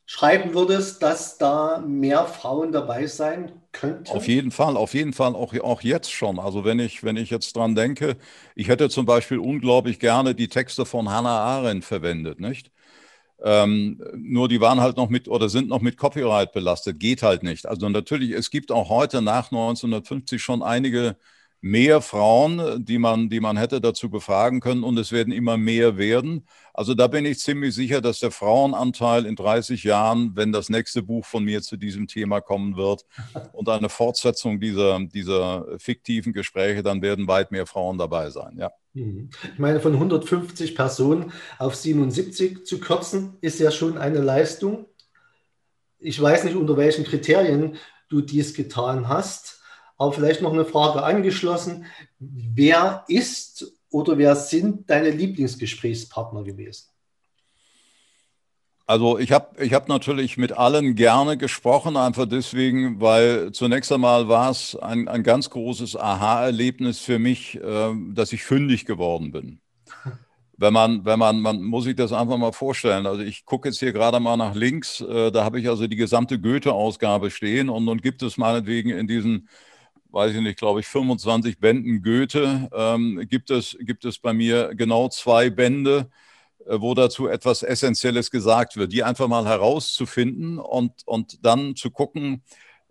schreiben 0.08 0.54
würdest, 0.54 1.02
dass 1.02 1.38
da 1.38 1.78
mehr 1.86 2.26
Frauen 2.26 2.72
dabei 2.72 3.06
sein 3.06 3.52
könnten? 3.72 4.08
Auf 4.10 4.26
jeden 4.26 4.50
Fall, 4.50 4.76
auf 4.76 4.94
jeden 4.94 5.12
Fall 5.12 5.34
auch, 5.34 5.54
auch 5.60 5.82
jetzt 5.82 6.10
schon. 6.10 6.38
Also 6.38 6.64
wenn 6.64 6.78
ich, 6.78 7.04
wenn 7.04 7.16
ich 7.18 7.28
jetzt 7.28 7.54
dran 7.54 7.74
denke, 7.74 8.16
ich 8.54 8.68
hätte 8.68 8.88
zum 8.88 9.04
Beispiel 9.04 9.38
unglaublich 9.38 9.98
gerne 9.98 10.34
die 10.34 10.48
Texte 10.48 10.86
von 10.86 11.10
Hannah 11.10 11.38
Arendt 11.40 11.84
verwendet, 11.84 12.40
nicht? 12.40 12.70
Ähm, 13.42 14.02
nur 14.16 14.48
die 14.48 14.60
waren 14.60 14.80
halt 14.80 14.96
noch 14.96 15.10
mit 15.10 15.28
oder 15.28 15.48
sind 15.48 15.68
noch 15.68 15.80
mit 15.82 15.96
Copyright 15.98 16.52
belastet, 16.52 17.00
geht 17.00 17.22
halt 17.22 17.42
nicht. 17.44 17.66
Also 17.66 17.88
natürlich, 17.88 18.32
es 18.32 18.50
gibt 18.50 18.72
auch 18.72 18.88
heute 18.90 19.22
nach 19.22 19.50
1950 19.52 20.42
schon 20.42 20.62
einige 20.62 21.16
mehr 21.60 22.00
Frauen, 22.00 22.84
die 22.84 22.98
man, 22.98 23.28
die 23.28 23.40
man 23.40 23.56
hätte 23.56 23.80
dazu 23.80 24.10
befragen 24.10 24.60
können 24.60 24.84
und 24.84 24.96
es 24.98 25.10
werden 25.10 25.32
immer 25.32 25.56
mehr 25.56 25.96
werden. 25.98 26.46
Also 26.72 26.94
da 26.94 27.08
bin 27.08 27.24
ich 27.24 27.40
ziemlich 27.40 27.74
sicher, 27.74 28.00
dass 28.00 28.20
der 28.20 28.30
Frauenanteil 28.30 29.26
in 29.26 29.34
30 29.34 29.82
Jahren, 29.82 30.36
wenn 30.36 30.52
das 30.52 30.68
nächste 30.68 31.02
Buch 31.02 31.24
von 31.24 31.42
mir 31.42 31.60
zu 31.60 31.76
diesem 31.76 32.06
Thema 32.06 32.40
kommen 32.40 32.76
wird 32.76 33.04
und 33.52 33.68
eine 33.68 33.88
Fortsetzung 33.88 34.60
dieser, 34.60 35.00
dieser 35.00 35.66
fiktiven 35.78 36.32
Gespräche, 36.32 36.84
dann 36.84 37.02
werden 37.02 37.26
weit 37.26 37.50
mehr 37.50 37.66
Frauen 37.66 37.98
dabei 37.98 38.30
sein. 38.30 38.56
Ja. 38.56 38.70
Mhm. 38.94 39.30
Ich 39.52 39.58
meine, 39.58 39.80
von 39.80 39.94
150 39.94 40.76
Personen 40.76 41.32
auf 41.58 41.74
77 41.74 42.64
zu 42.64 42.78
kürzen, 42.78 43.36
ist 43.40 43.58
ja 43.58 43.72
schon 43.72 43.98
eine 43.98 44.20
Leistung. 44.20 44.86
Ich 45.98 46.20
weiß 46.22 46.44
nicht, 46.44 46.54
unter 46.54 46.76
welchen 46.76 47.04
Kriterien 47.04 47.76
du 48.08 48.20
dies 48.20 48.54
getan 48.54 49.08
hast. 49.08 49.60
Aber 49.98 50.12
vielleicht 50.12 50.40
noch 50.40 50.52
eine 50.52 50.64
Frage 50.64 51.02
angeschlossen. 51.02 51.84
Wer 52.18 53.04
ist 53.08 53.72
oder 53.90 54.16
wer 54.16 54.36
sind 54.36 54.88
deine 54.88 55.10
Lieblingsgesprächspartner 55.10 56.44
gewesen? 56.44 56.88
Also 58.86 59.18
ich 59.18 59.32
habe 59.32 59.62
ich 59.62 59.74
hab 59.74 59.88
natürlich 59.88 60.38
mit 60.38 60.52
allen 60.52 60.94
gerne 60.94 61.36
gesprochen, 61.36 61.98
einfach 61.98 62.24
deswegen, 62.24 63.02
weil 63.02 63.52
zunächst 63.52 63.92
einmal 63.92 64.28
war 64.28 64.50
es 64.50 64.76
ein, 64.76 65.08
ein 65.08 65.22
ganz 65.22 65.50
großes 65.50 65.94
Aha-Erlebnis 65.94 67.00
für 67.00 67.18
mich, 67.18 67.56
äh, 67.56 67.92
dass 68.14 68.32
ich 68.32 68.44
fündig 68.44 68.86
geworden 68.86 69.30
bin. 69.30 69.60
Wenn 70.60 70.72
man, 70.72 71.04
wenn 71.04 71.20
man, 71.20 71.40
man 71.40 71.62
muss 71.62 71.84
sich 71.84 71.94
das 71.94 72.12
einfach 72.12 72.36
mal 72.36 72.50
vorstellen. 72.50 73.06
Also 73.06 73.22
ich 73.22 73.44
gucke 73.44 73.68
jetzt 73.68 73.78
hier 73.78 73.92
gerade 73.92 74.18
mal 74.18 74.36
nach 74.36 74.56
links, 74.56 75.00
äh, 75.00 75.30
da 75.30 75.44
habe 75.44 75.60
ich 75.60 75.68
also 75.68 75.86
die 75.86 75.94
gesamte 75.94 76.40
Goethe-Ausgabe 76.40 77.30
stehen 77.30 77.68
und 77.68 77.84
nun 77.84 77.98
gibt 78.00 78.24
es 78.24 78.36
meinetwegen 78.38 78.90
in 78.90 79.06
diesen 79.06 79.48
weiß 80.18 80.34
ich 80.34 80.40
nicht, 80.40 80.58
glaube 80.58 80.80
ich, 80.80 80.86
25 80.88 81.60
Bänden 81.60 82.02
Goethe, 82.02 82.68
ähm, 82.74 83.24
gibt, 83.28 83.50
es, 83.50 83.76
gibt 83.80 84.04
es 84.04 84.18
bei 84.18 84.32
mir 84.32 84.74
genau 84.74 85.08
zwei 85.08 85.48
Bände, 85.48 86.10
äh, 86.66 86.80
wo 86.80 86.92
dazu 86.94 87.28
etwas 87.28 87.62
Essentielles 87.62 88.32
gesagt 88.32 88.76
wird, 88.76 88.92
die 88.92 89.04
einfach 89.04 89.28
mal 89.28 89.46
herauszufinden 89.46 90.58
und, 90.58 91.06
und 91.06 91.46
dann 91.46 91.76
zu 91.76 91.92
gucken, 91.92 92.42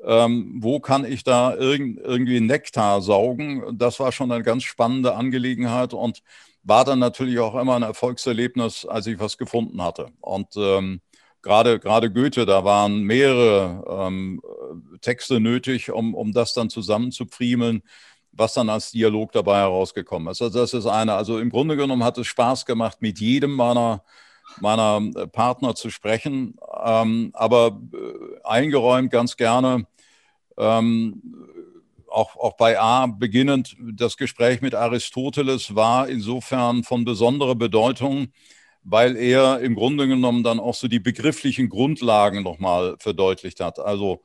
ähm, 0.06 0.60
wo 0.60 0.80
kann 0.80 1.04
ich 1.04 1.26
da 1.26 1.54
irg 1.54 1.98
irgendwie 1.98 2.40
Nektar 2.40 3.02
saugen. 3.02 3.78
Das 3.78 4.00
war 4.00 4.14
schon 4.14 4.32
eine 4.32 4.44
ganz 4.44 4.64
spannende 4.64 5.16
Angelegenheit 5.16 5.94
und 5.94 6.24
war 6.64 6.86
dann 6.86 7.00
natürlich 7.00 7.40
auch 7.40 7.56
immer 7.56 7.76
ein 7.76 7.84
Erfolgserlebnis, 7.84 8.86
als 8.86 9.06
ich 9.08 9.20
was 9.20 9.38
gefunden 9.38 9.82
hatte. 9.82 10.12
Und 10.22 10.56
ähm, 10.56 11.02
gerade, 11.42 11.80
gerade 11.80 12.12
Goethe, 12.12 12.46
da 12.46 12.64
waren 12.64 13.02
mehrere 13.02 13.84
ähm, 14.08 14.42
Texte 15.02 15.40
nötig, 15.40 15.92
um, 15.92 16.14
um 16.16 16.32
das 16.32 16.54
dann 16.54 16.70
zusammenzupfriemeln, 16.70 17.84
was 18.32 18.54
dann 18.54 18.70
als 18.70 18.92
Dialog 18.92 19.32
dabei 19.32 19.60
herausgekommen 19.60 20.32
ist. 20.32 20.42
Also 20.42 20.60
das 20.60 20.74
ist 20.74 20.86
eine. 20.86 21.14
Also 21.14 21.40
im 21.40 21.50
Grunde 21.50 21.76
genommen 21.78 22.04
hat 22.04 22.18
es 22.18 22.28
Spaß 22.28 22.66
gemacht, 22.66 23.02
mit 23.02 23.20
jedem 23.20 23.52
meiner, 23.52 24.04
meiner 24.60 25.02
äh, 25.16 25.28
Partner 25.28 25.76
zu 25.76 25.90
sprechen, 25.90 26.56
ähm, 26.84 27.32
aber 27.34 27.80
äh, 27.94 28.44
eingeräumt 28.44 29.12
ganz 29.12 29.38
gerne. 29.38 29.88
Ähm, 30.58 31.22
auch, 32.10 32.36
auch 32.38 32.58
bei 32.58 32.80
A 32.80 33.06
beginnend, 33.06 33.76
das 33.80 34.18
Gespräch 34.18 34.62
mit 34.62 34.74
Aristoteles 34.74 35.76
war 35.76 36.08
insofern 36.08 36.84
von 36.84 37.06
besonderer 37.06 37.56
Bedeutung, 37.56 38.30
weil 38.90 39.18
er 39.18 39.60
im 39.60 39.76
Grunde 39.76 40.08
genommen 40.08 40.44
dann 40.44 40.62
auch 40.62 40.74
so 40.74 40.88
die 40.88 41.02
begrifflichen 41.02 41.68
Grundlagen 41.68 42.42
nochmal 42.42 42.96
verdeutlicht 43.00 43.60
hat. 43.60 43.80
Also 43.80 44.22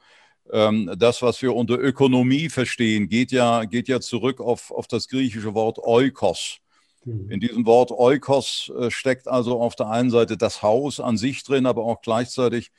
ähm, 0.52 0.88
das, 0.96 1.20
was 1.20 1.42
wir 1.42 1.54
unter 1.54 1.78
Ökonomie 1.80 2.48
verstehen, 2.48 3.08
geht 3.08 3.32
ja, 3.32 3.64
geht 3.64 3.88
ja 3.88 4.00
zurück 4.00 4.40
auf, 4.40 4.70
auf 4.70 4.86
das 4.86 5.08
griechische 5.08 5.54
Wort 5.54 5.78
Oikos. 5.80 6.58
Mhm. 7.04 7.30
In 7.30 7.40
diesem 7.40 7.66
Wort 7.66 7.90
Oikos 7.90 8.70
äh, 8.78 8.88
steckt 8.92 9.26
also 9.26 9.60
auf 9.60 9.74
der 9.74 9.88
einen 9.88 10.10
Seite 10.10 10.36
das 10.36 10.62
Haus 10.62 11.00
an 11.00 11.16
sich 11.16 11.42
drin, 11.42 11.66
aber 11.66 11.82
auch 11.82 12.00
gleichzeitig 12.00 12.70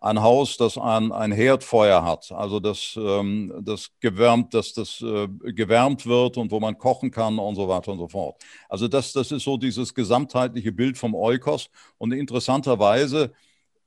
ein 0.00 0.22
Haus, 0.22 0.56
das 0.56 0.78
ein, 0.78 1.12
ein 1.12 1.32
Herdfeuer 1.32 2.04
hat, 2.04 2.30
also 2.32 2.60
das, 2.60 2.94
ähm, 2.96 3.52
das 3.62 3.90
gewärmt, 4.00 4.54
dass 4.54 4.72
das 4.72 5.00
äh, 5.02 5.28
gewärmt 5.52 6.06
wird 6.06 6.36
und 6.36 6.50
wo 6.52 6.60
man 6.60 6.78
kochen 6.78 7.10
kann 7.10 7.38
und 7.38 7.56
so 7.56 7.68
weiter 7.68 7.92
und 7.92 7.98
so 7.98 8.08
fort. 8.08 8.42
Also 8.68 8.86
das, 8.88 9.12
das 9.12 9.32
ist 9.32 9.42
so 9.44 9.56
dieses 9.56 9.94
gesamtheitliche 9.94 10.72
Bild 10.72 10.98
vom 10.98 11.14
Eukos 11.14 11.70
und 11.98 12.12
interessanterweise 12.12 13.32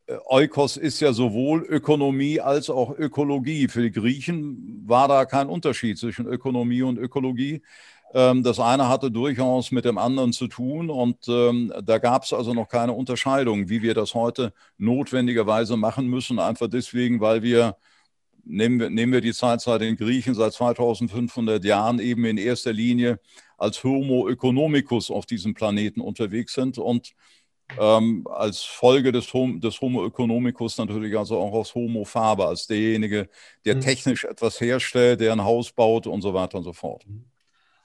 äh, 0.08 0.18
Eukos 0.28 0.78
ist 0.78 1.00
ja 1.00 1.14
sowohl 1.14 1.64
Ökonomie 1.64 2.40
als 2.42 2.70
auch 2.70 2.98
Ökologie. 2.98 3.68
Für 3.68 3.82
die 3.82 3.92
Griechen 3.92 4.84
war 4.86 5.08
da 5.08 5.26
kein 5.26 5.48
Unterschied 5.50 5.98
zwischen 5.98 6.28
Ökonomie 6.28 6.82
und 6.82 6.98
Ökologie. 6.98 7.62
Ähm, 8.14 8.44
das 8.44 8.60
eine 8.60 8.90
hatte 8.90 9.10
durchaus 9.10 9.72
mit 9.72 9.86
dem 9.86 9.98
anderen 9.98 10.34
zu 10.34 10.48
tun 10.48 10.90
und 10.90 11.28
ähm, 11.30 11.74
da 11.84 11.98
gab 11.98 12.24
es 12.24 12.34
also 12.34 12.54
noch 12.54 12.68
keine 12.68 12.92
Unterscheidung, 12.94 13.70
wie 13.70 13.82
wir 13.82 13.94
das 13.94 14.14
heute 14.14 14.54
notwendigerweise 14.78 15.78
machen 15.78 16.08
müssen, 16.08 16.40
einfach 16.40 16.68
deswegen, 16.68 17.22
weil 17.22 17.42
wir, 17.42 17.78
nehmen 18.44 18.80
wir, 18.80 18.90
nehmen 18.90 19.14
wir 19.14 19.22
die 19.22 19.34
Zeitzeit 19.34 19.82
in 19.82 19.96
Griechen 19.96 20.34
seit 20.34 20.52
2500 20.54 21.64
Jahren 21.64 22.00
eben 22.00 22.26
in 22.26 22.38
erster 22.38 22.74
Linie 22.74 23.20
als 23.58 23.84
Homo 23.84 24.28
economicus 24.28 25.10
auf 25.10 25.26
diesem 25.26 25.54
Planeten 25.54 26.02
unterwegs 26.02 26.54
sind 26.54 26.78
und 26.78 27.14
ähm, 27.80 28.28
als 28.30 28.62
Folge 28.64 29.14
des, 29.14 29.34
Hom 29.34 29.62
des 29.62 29.80
Homo 29.80 30.06
economicus 30.06 30.78
natürlich 30.78 31.18
also 31.18 31.40
auch 31.40 31.54
aus 31.54 31.74
Homo 31.76 32.04
faber, 32.04 32.50
als 32.50 32.68
derjenige, 32.68 33.30
der 33.64 33.76
mhm. 33.76 33.82
technisch 33.82 34.26
etwas 34.26 34.60
herstellt, 34.60 35.22
der 35.22 35.32
ein 35.32 35.44
Haus 35.44 35.72
baut 35.72 36.08
und 36.08 36.22
so 36.22 36.34
weiter 36.34 36.58
und 36.58 36.66
so 36.66 36.74
fort. 36.74 37.06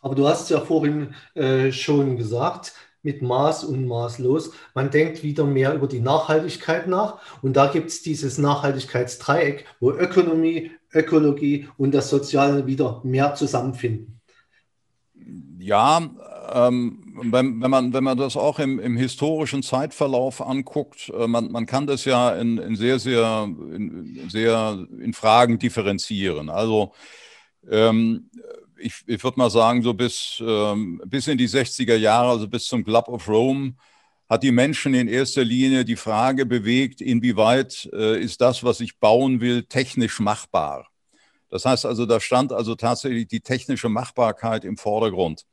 Aber 0.06 0.14
du 0.14 0.28
hast 0.28 0.50
ja 0.50 0.60
vorhin 0.60 1.16
äh, 1.34 1.72
schon 1.72 2.16
gesagt, 2.16 2.74
mit 3.02 3.22
Maß 3.22 3.64
und 3.64 3.88
maßlos. 3.88 4.52
Man 4.72 4.92
denkt 4.92 5.24
wieder 5.24 5.44
mehr 5.44 5.74
über 5.74 5.88
die 5.88 5.98
Nachhaltigkeit 5.98 6.86
nach. 6.86 7.18
Und 7.42 7.56
da 7.56 7.66
gibt 7.66 7.88
es 7.88 8.02
dieses 8.02 8.38
Nachhaltigkeitsdreieck, 8.38 9.64
wo 9.80 9.90
Ökonomie, 9.90 10.70
Ökologie 10.94 11.66
und 11.76 11.92
das 11.92 12.08
Soziale 12.08 12.68
wieder 12.68 13.00
mehr 13.02 13.34
zusammenfinden. 13.34 14.20
Ja, 15.58 16.08
ähm, 16.52 17.02
wenn, 17.24 17.60
wenn, 17.60 17.70
man, 17.72 17.92
wenn 17.92 18.04
man 18.04 18.16
das 18.16 18.36
auch 18.36 18.60
im, 18.60 18.78
im 18.78 18.96
historischen 18.96 19.64
Zeitverlauf 19.64 20.40
anguckt, 20.40 21.10
äh, 21.18 21.26
man, 21.26 21.50
man 21.50 21.66
kann 21.66 21.88
das 21.88 22.04
ja 22.04 22.30
in, 22.36 22.58
in 22.58 22.76
sehr, 22.76 23.00
sehr, 23.00 23.42
in, 23.74 24.28
sehr 24.28 24.86
in 25.00 25.14
Fragen 25.14 25.58
differenzieren. 25.58 26.48
Also 26.48 26.92
ähm, 27.68 28.30
ich, 28.78 29.02
ich 29.06 29.22
würde 29.22 29.38
mal 29.38 29.50
sagen, 29.50 29.82
so 29.82 29.94
bis, 29.94 30.42
ähm, 30.44 31.00
bis 31.06 31.26
in 31.26 31.38
die 31.38 31.48
60er 31.48 31.96
Jahre, 31.96 32.30
also 32.30 32.48
bis 32.48 32.66
zum 32.66 32.84
Club 32.84 33.08
of 33.08 33.28
Rome, 33.28 33.74
hat 34.28 34.42
die 34.42 34.50
Menschen 34.50 34.94
in 34.94 35.08
erster 35.08 35.44
Linie 35.44 35.84
die 35.84 35.96
Frage 35.96 36.46
bewegt, 36.46 37.00
inwieweit 37.00 37.88
äh, 37.92 38.20
ist 38.20 38.40
das, 38.40 38.64
was 38.64 38.80
ich 38.80 38.98
bauen 38.98 39.40
will, 39.40 39.62
technisch 39.64 40.18
machbar. 40.18 40.88
Das 41.48 41.64
heißt 41.64 41.86
also, 41.86 42.06
da 42.06 42.18
stand 42.20 42.52
also 42.52 42.74
tatsächlich 42.74 43.28
die 43.28 43.40
technische 43.40 43.88
Machbarkeit 43.88 44.64
im 44.64 44.76
Vordergrund. 44.76 45.44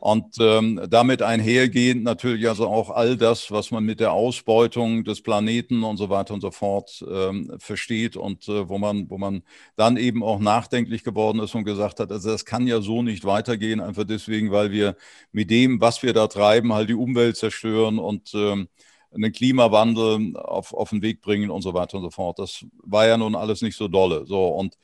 Und 0.00 0.36
ähm, 0.40 0.80
damit 0.88 1.20
einhergehend 1.20 2.04
natürlich 2.04 2.48
also 2.48 2.66
auch 2.66 2.88
all 2.88 3.18
das, 3.18 3.50
was 3.50 3.70
man 3.70 3.84
mit 3.84 4.00
der 4.00 4.12
Ausbeutung 4.12 5.04
des 5.04 5.20
Planeten 5.20 5.84
und 5.84 5.98
so 5.98 6.08
weiter 6.08 6.32
und 6.32 6.40
so 6.40 6.50
fort 6.50 7.04
ähm, 7.06 7.52
versteht 7.58 8.16
und 8.16 8.48
äh, 8.48 8.66
wo, 8.66 8.78
man, 8.78 9.10
wo 9.10 9.18
man 9.18 9.42
dann 9.76 9.98
eben 9.98 10.22
auch 10.24 10.38
nachdenklich 10.38 11.04
geworden 11.04 11.38
ist 11.40 11.54
und 11.54 11.64
gesagt 11.64 12.00
hat, 12.00 12.10
also 12.12 12.30
das 12.30 12.46
kann 12.46 12.66
ja 12.66 12.80
so 12.80 13.02
nicht 13.02 13.26
weitergehen, 13.26 13.78
einfach 13.80 14.04
deswegen, 14.04 14.50
weil 14.50 14.70
wir 14.72 14.96
mit 15.32 15.50
dem, 15.50 15.82
was 15.82 16.02
wir 16.02 16.14
da 16.14 16.28
treiben, 16.28 16.72
halt 16.72 16.88
die 16.88 16.94
Umwelt 16.94 17.36
zerstören 17.36 17.98
und 17.98 18.32
ähm, 18.34 18.68
einen 19.12 19.32
Klimawandel 19.32 20.34
auf, 20.38 20.72
auf 20.72 20.90
den 20.90 21.02
Weg 21.02 21.20
bringen 21.20 21.50
und 21.50 21.60
so 21.60 21.74
weiter 21.74 21.98
und 21.98 22.04
so 22.04 22.10
fort. 22.10 22.38
Das 22.38 22.64
war 22.82 23.06
ja 23.06 23.18
nun 23.18 23.34
alles 23.34 23.60
nicht 23.60 23.76
so 23.76 23.86
dolle. 23.86 24.24
So 24.24 24.48
und 24.48 24.76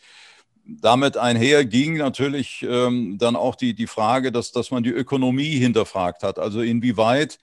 damit 0.67 1.17
einher 1.17 1.65
ging 1.65 1.97
natürlich 1.97 2.67
ähm, 2.69 3.19
dann 3.19 3.37
auch 3.37 3.55
die, 3.55 3.75
die 3.75 3.87
Frage, 3.87 4.33
dass, 4.33 4.53
dass 4.53 4.71
man 4.71 4.83
die 4.83 4.91
Ökonomie 4.91 5.57
hinterfragt 5.57 6.23
hat. 6.23 6.39
Also 6.39 6.61
inwieweit 6.61 7.39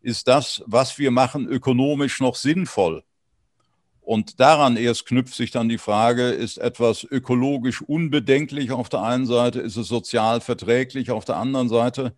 ist 0.00 0.28
das, 0.28 0.62
was 0.66 0.98
wir 0.98 1.10
machen, 1.10 1.48
ökonomisch 1.48 2.20
noch 2.20 2.36
sinnvoll? 2.36 3.02
Und 4.00 4.40
daran 4.40 4.76
erst 4.76 5.06
knüpft 5.06 5.34
sich 5.34 5.50
dann 5.50 5.68
die 5.68 5.76
Frage, 5.76 6.28
ist 6.30 6.56
etwas 6.56 7.04
ökologisch 7.04 7.82
unbedenklich 7.82 8.70
auf 8.70 8.88
der 8.88 9.02
einen 9.02 9.26
Seite, 9.26 9.60
ist 9.60 9.76
es 9.76 9.88
sozial 9.88 10.40
verträglich 10.40 11.10
auf 11.10 11.24
der 11.24 11.36
anderen 11.36 11.68
Seite? 11.68 12.14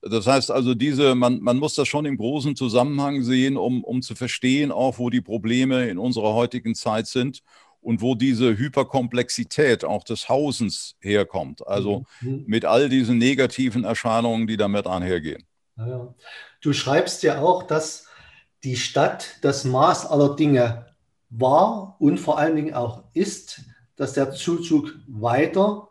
Das 0.00 0.26
heißt 0.26 0.50
also, 0.50 0.74
diese, 0.74 1.16
man, 1.16 1.40
man 1.40 1.58
muss 1.58 1.74
das 1.74 1.88
schon 1.88 2.06
im 2.06 2.16
großen 2.16 2.56
Zusammenhang 2.56 3.24
sehen, 3.24 3.56
um, 3.56 3.82
um 3.82 4.00
zu 4.00 4.14
verstehen, 4.14 4.70
auch 4.70 4.98
wo 4.98 5.10
die 5.10 5.20
Probleme 5.20 5.88
in 5.88 5.98
unserer 5.98 6.34
heutigen 6.34 6.74
Zeit 6.74 7.08
sind 7.08 7.42
und 7.80 8.00
wo 8.00 8.14
diese 8.14 8.56
Hyperkomplexität 8.56 9.84
auch 9.84 10.04
des 10.04 10.28
Hausens 10.28 10.96
herkommt. 11.00 11.66
Also 11.66 12.04
mhm. 12.20 12.44
mit 12.46 12.64
all 12.64 12.88
diesen 12.88 13.18
negativen 13.18 13.84
Erscheinungen, 13.84 14.46
die 14.46 14.56
damit 14.56 14.86
einhergehen. 14.86 15.44
Ja. 15.76 16.14
Du 16.60 16.72
schreibst 16.72 17.22
ja 17.22 17.40
auch, 17.40 17.62
dass 17.62 18.06
die 18.64 18.76
Stadt 18.76 19.36
das 19.42 19.64
Maß 19.64 20.06
aller 20.06 20.34
Dinge 20.34 20.86
war 21.30 21.96
und 22.00 22.18
vor 22.18 22.38
allen 22.38 22.56
Dingen 22.56 22.74
auch 22.74 23.04
ist, 23.14 23.60
dass 23.96 24.12
der 24.12 24.32
Zuzug 24.32 24.94
weiter 25.06 25.88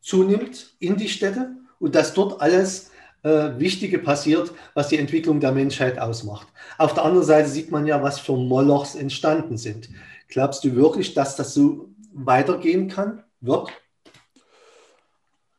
zunimmt 0.00 0.74
in 0.78 0.96
die 0.96 1.08
Städte 1.08 1.56
und 1.78 1.94
dass 1.94 2.14
dort 2.14 2.40
alles 2.40 2.90
äh, 3.22 3.58
Wichtige 3.58 3.98
passiert, 3.98 4.52
was 4.74 4.88
die 4.88 4.98
Entwicklung 4.98 5.40
der 5.40 5.52
Menschheit 5.52 5.98
ausmacht. 5.98 6.46
Auf 6.78 6.94
der 6.94 7.04
anderen 7.04 7.26
Seite 7.26 7.48
sieht 7.48 7.70
man 7.70 7.86
ja, 7.86 8.02
was 8.02 8.18
für 8.18 8.36
Molochs 8.36 8.94
entstanden 8.94 9.56
sind. 9.56 9.88
Glaubst 10.28 10.64
du 10.64 10.74
wirklich, 10.74 11.14
dass 11.14 11.36
das 11.36 11.54
so 11.54 11.88
weitergehen 12.12 12.88
kann, 12.88 13.22
wird? 13.40 13.70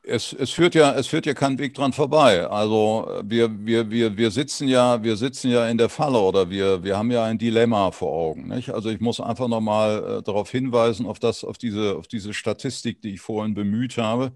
Es, 0.02 0.32
es, 0.32 0.50
führt 0.50 0.74
ja, 0.74 0.94
es 0.94 1.06
führt 1.06 1.26
ja 1.26 1.34
kein 1.34 1.58
Weg 1.58 1.74
dran 1.74 1.92
vorbei. 1.92 2.46
Also 2.46 3.20
wir, 3.22 3.50
wir, 3.64 3.90
wir, 3.90 4.16
wir, 4.16 4.30
sitzen 4.30 4.66
ja, 4.66 5.02
wir 5.02 5.16
sitzen 5.16 5.50
ja 5.50 5.68
in 5.68 5.76
der 5.76 5.88
Falle 5.88 6.18
oder 6.18 6.48
wir, 6.48 6.82
wir 6.82 6.96
haben 6.96 7.10
ja 7.10 7.24
ein 7.24 7.38
Dilemma 7.38 7.90
vor 7.90 8.12
Augen. 8.12 8.48
Nicht? 8.48 8.70
Also 8.70 8.88
ich 8.88 9.00
muss 9.00 9.20
einfach 9.20 9.46
nochmal 9.46 10.18
äh, 10.18 10.22
darauf 10.22 10.50
hinweisen, 10.50 11.06
auf, 11.06 11.18
das, 11.18 11.44
auf, 11.44 11.58
diese, 11.58 11.96
auf 11.96 12.08
diese 12.08 12.32
Statistik, 12.32 13.02
die 13.02 13.14
ich 13.14 13.20
vorhin 13.20 13.54
bemüht 13.54 13.98
habe, 13.98 14.32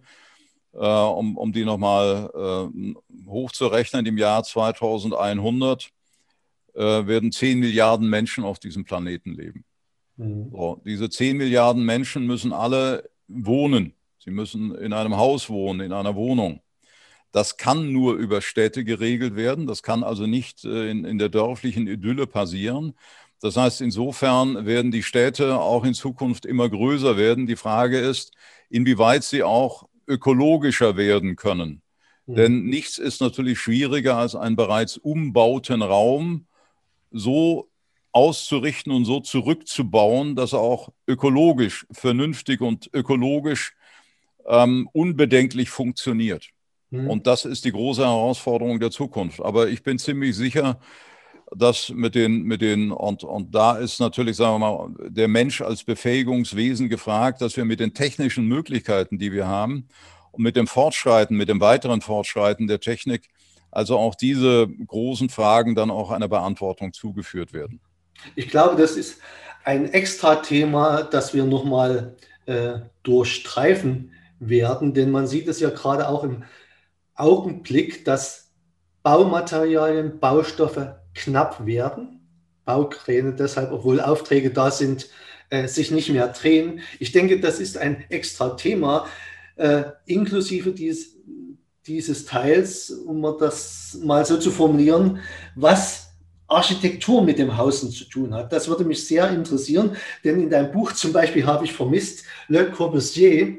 um, 0.78 1.36
um 1.36 1.52
die 1.52 1.64
nochmal 1.64 2.30
äh, 2.34 2.94
hochzurechnen. 3.28 4.06
Im 4.06 4.18
Jahr 4.18 4.42
2100 4.42 5.90
äh, 6.74 6.80
werden 6.80 7.32
10 7.32 7.58
Milliarden 7.58 8.08
Menschen 8.08 8.44
auf 8.44 8.58
diesem 8.58 8.84
Planeten 8.84 9.34
leben. 9.34 9.64
Mhm. 10.16 10.50
So, 10.50 10.80
diese 10.84 11.08
10 11.08 11.36
Milliarden 11.36 11.84
Menschen 11.84 12.26
müssen 12.26 12.52
alle 12.52 13.08
wohnen. 13.28 13.94
Sie 14.18 14.30
müssen 14.30 14.74
in 14.74 14.92
einem 14.92 15.16
Haus 15.16 15.50
wohnen, 15.50 15.80
in 15.80 15.92
einer 15.92 16.14
Wohnung. 16.14 16.60
Das 17.30 17.56
kann 17.56 17.92
nur 17.92 18.14
über 18.14 18.40
Städte 18.40 18.84
geregelt 18.84 19.34
werden. 19.34 19.66
Das 19.66 19.82
kann 19.82 20.04
also 20.04 20.26
nicht 20.26 20.64
äh, 20.64 20.90
in, 20.90 21.04
in 21.04 21.18
der 21.18 21.28
dörflichen 21.28 21.86
Idylle 21.86 22.26
passieren. 22.26 22.94
Das 23.40 23.56
heißt, 23.56 23.80
insofern 23.80 24.66
werden 24.66 24.90
die 24.90 25.02
Städte 25.02 25.60
auch 25.60 25.84
in 25.84 25.94
Zukunft 25.94 26.46
immer 26.46 26.68
größer 26.68 27.16
werden. 27.16 27.46
Die 27.46 27.56
Frage 27.56 27.98
ist, 27.98 28.32
inwieweit 28.70 29.24
sie 29.24 29.42
auch 29.42 29.88
ökologischer 30.06 30.96
werden 30.96 31.36
können. 31.36 31.82
Mhm. 32.26 32.34
Denn 32.34 32.64
nichts 32.64 32.98
ist 32.98 33.20
natürlich 33.20 33.58
schwieriger 33.58 34.16
als 34.16 34.34
einen 34.34 34.56
bereits 34.56 34.96
umbauten 34.96 35.82
Raum 35.82 36.46
so 37.10 37.68
auszurichten 38.12 38.92
und 38.92 39.04
so 39.04 39.20
zurückzubauen, 39.20 40.36
dass 40.36 40.52
er 40.52 40.60
auch 40.60 40.90
ökologisch 41.06 41.86
vernünftig 41.90 42.60
und 42.60 42.88
ökologisch 42.92 43.74
ähm, 44.46 44.88
unbedenklich 44.92 45.70
funktioniert. 45.70 46.50
Mhm. 46.90 47.10
Und 47.10 47.26
das 47.26 47.44
ist 47.44 47.64
die 47.64 47.72
große 47.72 48.02
Herausforderung 48.02 48.78
der 48.78 48.90
Zukunft. 48.90 49.40
Aber 49.40 49.68
ich 49.68 49.82
bin 49.82 49.98
ziemlich 49.98 50.36
sicher, 50.36 50.78
dass 51.54 51.90
mit 51.90 52.14
den, 52.14 52.42
mit 52.42 52.60
den 52.60 52.90
und, 52.90 53.24
und 53.24 53.54
da 53.54 53.76
ist 53.76 54.00
natürlich, 54.00 54.36
sagen 54.36 54.54
wir 54.54 54.58
mal, 54.58 54.90
der 55.08 55.28
Mensch 55.28 55.60
als 55.60 55.84
Befähigungswesen 55.84 56.88
gefragt, 56.88 57.40
dass 57.40 57.56
wir 57.56 57.64
mit 57.64 57.80
den 57.80 57.94
technischen 57.94 58.46
Möglichkeiten, 58.46 59.18
die 59.18 59.32
wir 59.32 59.46
haben 59.46 59.88
und 60.32 60.42
mit 60.42 60.56
dem 60.56 60.66
Fortschreiten, 60.66 61.36
mit 61.36 61.48
dem 61.48 61.60
weiteren 61.60 62.00
Fortschreiten 62.00 62.66
der 62.66 62.80
Technik, 62.80 63.28
also 63.70 63.98
auch 63.98 64.14
diese 64.14 64.68
großen 64.86 65.28
Fragen 65.28 65.74
dann 65.74 65.90
auch 65.90 66.10
einer 66.10 66.28
Beantwortung 66.28 66.92
zugeführt 66.92 67.52
werden. 67.52 67.80
Ich 68.36 68.48
glaube, 68.48 68.80
das 68.80 68.92
ist 68.92 69.20
ein 69.64 69.92
extra 69.92 70.36
Thema, 70.36 71.02
das 71.02 71.34
wir 71.34 71.44
nochmal 71.44 72.16
äh, 72.46 72.78
durchstreifen 73.02 74.12
werden, 74.38 74.94
denn 74.94 75.10
man 75.10 75.26
sieht 75.26 75.48
es 75.48 75.60
ja 75.60 75.70
gerade 75.70 76.08
auch 76.08 76.24
im 76.24 76.44
Augenblick, 77.14 78.04
dass 78.04 78.52
Baumaterialien, 79.02 80.18
Baustoffe 80.18 80.96
knapp 81.14 81.66
werden. 81.66 82.20
Baukräne 82.64 83.34
deshalb, 83.34 83.72
obwohl 83.72 84.00
Aufträge 84.00 84.50
da 84.50 84.70
sind, 84.70 85.08
äh, 85.50 85.68
sich 85.68 85.90
nicht 85.90 86.10
mehr 86.10 86.28
drehen. 86.28 86.80
Ich 86.98 87.12
denke, 87.12 87.40
das 87.40 87.60
ist 87.60 87.76
ein 87.76 88.04
extra 88.08 88.50
Thema, 88.50 89.06
äh, 89.56 89.84
inklusive 90.06 90.72
dies, 90.72 91.16
dieses 91.86 92.24
Teils, 92.24 92.90
um 92.90 93.22
das 93.38 93.98
mal 94.02 94.24
so 94.24 94.38
zu 94.38 94.50
formulieren, 94.50 95.20
was 95.54 96.08
Architektur 96.46 97.22
mit 97.22 97.38
dem 97.38 97.56
Hausen 97.56 97.90
zu 97.90 98.04
tun 98.04 98.34
hat. 98.34 98.52
Das 98.52 98.68
würde 98.68 98.84
mich 98.84 99.06
sehr 99.06 99.30
interessieren, 99.30 99.96
denn 100.24 100.40
in 100.40 100.50
deinem 100.50 100.72
Buch 100.72 100.92
zum 100.92 101.12
Beispiel 101.12 101.46
habe 101.46 101.64
ich 101.64 101.72
vermisst 101.72 102.24
Le 102.48 102.70
Corbusier, 102.70 103.58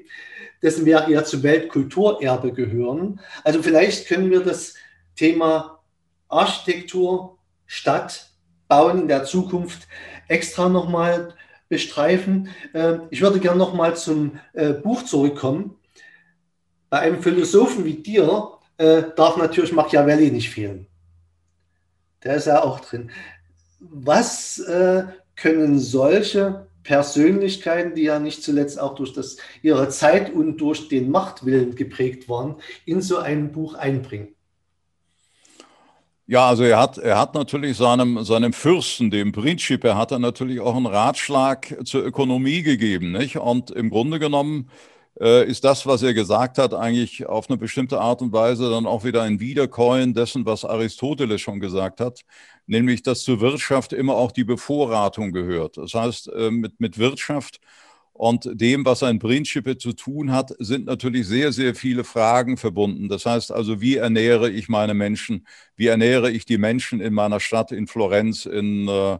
dessen 0.61 0.85
Werke 0.85 1.11
ja 1.13 1.23
zum 1.23 1.43
Weltkulturerbe 1.43 2.51
gehören. 2.53 3.19
Also 3.43 3.61
vielleicht 3.61 4.07
können 4.07 4.31
wir 4.31 4.39
das 4.41 4.75
Thema 5.15 5.79
Architektur, 6.27 7.34
Stadt, 7.65 8.29
Bauen 8.67 9.01
in 9.01 9.07
der 9.07 9.25
Zukunft 9.25 9.87
extra 10.27 10.69
nochmal 10.69 11.33
bestreifen. 11.69 12.49
Ähm, 12.73 13.01
ich 13.09 13.21
würde 13.21 13.39
gerne 13.39 13.57
nochmal 13.57 13.95
zum 13.95 14.39
äh, 14.53 14.73
Buch 14.73 15.03
zurückkommen. 15.03 15.75
Bei 16.89 16.99
einem 16.99 17.21
Philosophen 17.21 17.85
wie 17.85 17.95
dir 17.95 18.51
äh, 18.77 19.03
darf 19.15 19.37
natürlich 19.37 19.73
Machiavelli 19.73 20.31
nicht 20.31 20.49
fehlen. 20.49 20.87
Der 22.23 22.35
ist 22.35 22.47
ja 22.47 22.63
auch 22.63 22.79
drin. 22.79 23.11
Was 23.79 24.59
äh, 24.59 25.05
können 25.35 25.79
solche 25.79 26.67
Persönlichkeiten, 26.83 27.95
die 27.95 28.03
ja 28.03 28.19
nicht 28.19 28.43
zuletzt 28.43 28.79
auch 28.79 28.95
durch 28.95 29.13
das, 29.13 29.37
ihre 29.61 29.89
Zeit 29.89 30.31
und 30.31 30.57
durch 30.57 30.87
den 30.87 31.09
Machtwillen 31.09 31.75
geprägt 31.75 32.29
waren, 32.29 32.55
in 32.85 33.01
so 33.01 33.17
ein 33.17 33.51
Buch 33.51 33.73
einbringen? 33.73 34.34
Ja, 36.27 36.47
also 36.47 36.63
er 36.63 36.79
hat, 36.79 36.97
er 36.97 37.19
hat 37.19 37.35
natürlich 37.35 37.77
seinem, 37.77 38.23
seinem 38.23 38.51
Fürsten, 38.51 39.11
dem 39.11 39.31
Princip, 39.31 39.83
er 39.83 39.95
hat 39.95 40.11
er 40.11 40.17
natürlich 40.17 40.59
auch 40.59 40.75
einen 40.75 40.87
Ratschlag 40.87 41.77
zur 41.85 42.03
Ökonomie 42.03 42.63
gegeben. 42.63 43.11
Nicht? 43.11 43.37
Und 43.37 43.69
im 43.69 43.91
Grunde 43.91 44.17
genommen 44.17 44.69
äh, 45.19 45.45
ist 45.47 45.63
das, 45.63 45.85
was 45.85 46.01
er 46.01 46.15
gesagt 46.15 46.57
hat, 46.57 46.73
eigentlich 46.73 47.27
auf 47.27 47.47
eine 47.47 47.57
bestimmte 47.57 48.01
Art 48.01 48.23
und 48.23 48.33
Weise 48.33 48.71
dann 48.71 48.87
auch 48.87 49.03
wieder 49.03 49.21
ein 49.21 49.39
Wiederkäuen 49.39 50.15
dessen, 50.15 50.45
was 50.47 50.65
Aristoteles 50.65 51.41
schon 51.41 51.59
gesagt 51.59 52.01
hat, 52.01 52.21
nämlich 52.65 53.03
dass 53.03 53.23
zur 53.23 53.39
Wirtschaft 53.39 53.93
immer 53.93 54.15
auch 54.15 54.31
die 54.31 54.43
Bevorratung 54.43 55.31
gehört. 55.31 55.77
Das 55.77 55.93
heißt, 55.93 56.29
äh, 56.29 56.49
mit, 56.49 56.79
mit 56.79 56.97
Wirtschaft 56.97 57.59
und 58.17 58.49
dem, 58.53 58.85
was 58.85 59.03
ein 59.03 59.19
Principe 59.19 59.77
zu 59.77 59.91
tun 59.91 60.31
hat, 60.31 60.53
sind 60.59 60.85
natürlich 60.85 61.27
sehr, 61.27 61.51
sehr 61.51 61.75
viele 61.75 62.05
Fragen 62.05 62.55
verbunden. 62.55 63.09
Das 63.09 63.25
heißt 63.25 63.51
also, 63.51 63.81
wie 63.81 63.97
ernähre 63.97 64.49
ich 64.49 64.69
meine 64.69 64.93
Menschen? 64.93 65.45
Wie 65.75 65.87
ernähre 65.87 66.31
ich 66.31 66.45
die 66.45 66.57
Menschen 66.57 67.01
in 67.01 67.13
meiner 67.13 67.41
Stadt, 67.41 67.73
in 67.73 67.87
Florenz, 67.87 68.45
in 68.45 68.87
äh, 68.87 69.17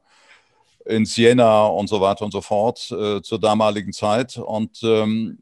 in 0.86 1.06
Siena 1.06 1.66
und 1.66 1.88
so 1.88 2.00
weiter 2.00 2.24
und 2.26 2.32
so 2.32 2.42
fort 2.42 2.92
äh, 2.92 3.22
zur 3.22 3.40
damaligen 3.40 3.92
Zeit. 3.92 4.38
Und 4.38 4.82
ähm, 4.84 5.40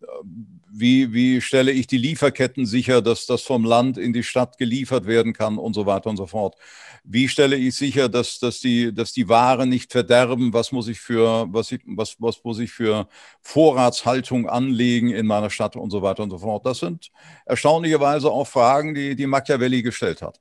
wie, 0.75 1.13
wie 1.13 1.39
stelle 1.39 1.71
ich 1.71 1.85
die 1.85 1.97
Lieferketten 1.97 2.65
sicher, 2.65 3.01
dass 3.01 3.27
das 3.27 3.43
vom 3.43 3.63
Land 3.63 3.97
in 3.97 4.11
die 4.11 4.23
Stadt 4.23 4.57
geliefert 4.57 5.05
werden 5.05 5.33
kann 5.33 5.57
und 5.59 5.73
so 5.73 5.85
weiter 5.85 6.09
und 6.09 6.17
so 6.17 6.25
fort. 6.25 6.55
Wie 7.03 7.27
stelle 7.27 7.55
ich 7.55 7.75
sicher, 7.75 8.09
dass, 8.09 8.39
dass, 8.39 8.59
die, 8.59 8.93
dass 8.93 9.13
die 9.13 9.29
Waren 9.29 9.69
nicht 9.69 9.91
verderben? 9.91 10.51
Was 10.51 10.71
muss 10.71 10.87
ich 10.87 10.99
für, 10.99 11.47
was, 11.51 11.71
ich, 11.71 11.81
was, 11.85 12.15
was 12.19 12.43
muss 12.43 12.59
ich 12.59 12.71
für 12.71 13.07
Vorratshaltung 13.41 14.49
anlegen 14.49 15.11
in 15.11 15.27
meiner 15.27 15.51
Stadt 15.51 15.75
und 15.75 15.91
so 15.91 16.01
weiter 16.01 16.23
und 16.23 16.31
so 16.31 16.39
fort? 16.39 16.65
Das 16.65 16.79
sind 16.79 17.11
erstaunlicherweise 17.45 18.31
auch 18.31 18.47
Fragen, 18.47 18.95
die, 18.95 19.15
die 19.15 19.27
Machiavelli 19.27 19.83
gestellt 19.83 20.23
hat. 20.23 20.39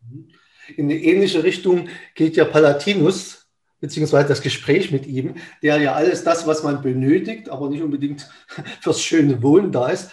In 0.77 0.87
eine 0.87 0.95
ähnliche 0.95 1.45
Richtung 1.45 1.89
geht 2.15 2.37
ja 2.37 2.47
Palatinus, 2.47 3.49
beziehungsweise 3.81 4.29
das 4.29 4.41
Gespräch 4.41 4.93
mit 4.93 5.07
ihm, 5.07 5.35
der 5.61 5.79
ja 5.79 5.93
alles 5.95 6.25
das, 6.25 6.47
was 6.47 6.63
man 6.63 6.81
benötigt, 6.81 7.51
aber 7.51 7.69
nicht 7.69 7.83
unbedingt 7.83 8.31
fürs 8.81 9.03
schöne 9.03 9.43
Wohnen 9.43 9.73
da 9.73 9.89
ist, 9.89 10.11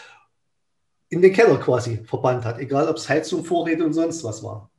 in 1.09 1.21
den 1.21 1.33
Keller 1.33 1.57
quasi 1.57 1.97
verbannt 2.05 2.45
hat, 2.45 2.59
egal 2.59 2.87
ob 2.87 2.97
es 2.97 3.09
Heizung, 3.09 3.43
Vorräte 3.43 3.83
und 3.85 3.93
sonst 3.93 4.23
was 4.23 4.43
war. 4.43 4.69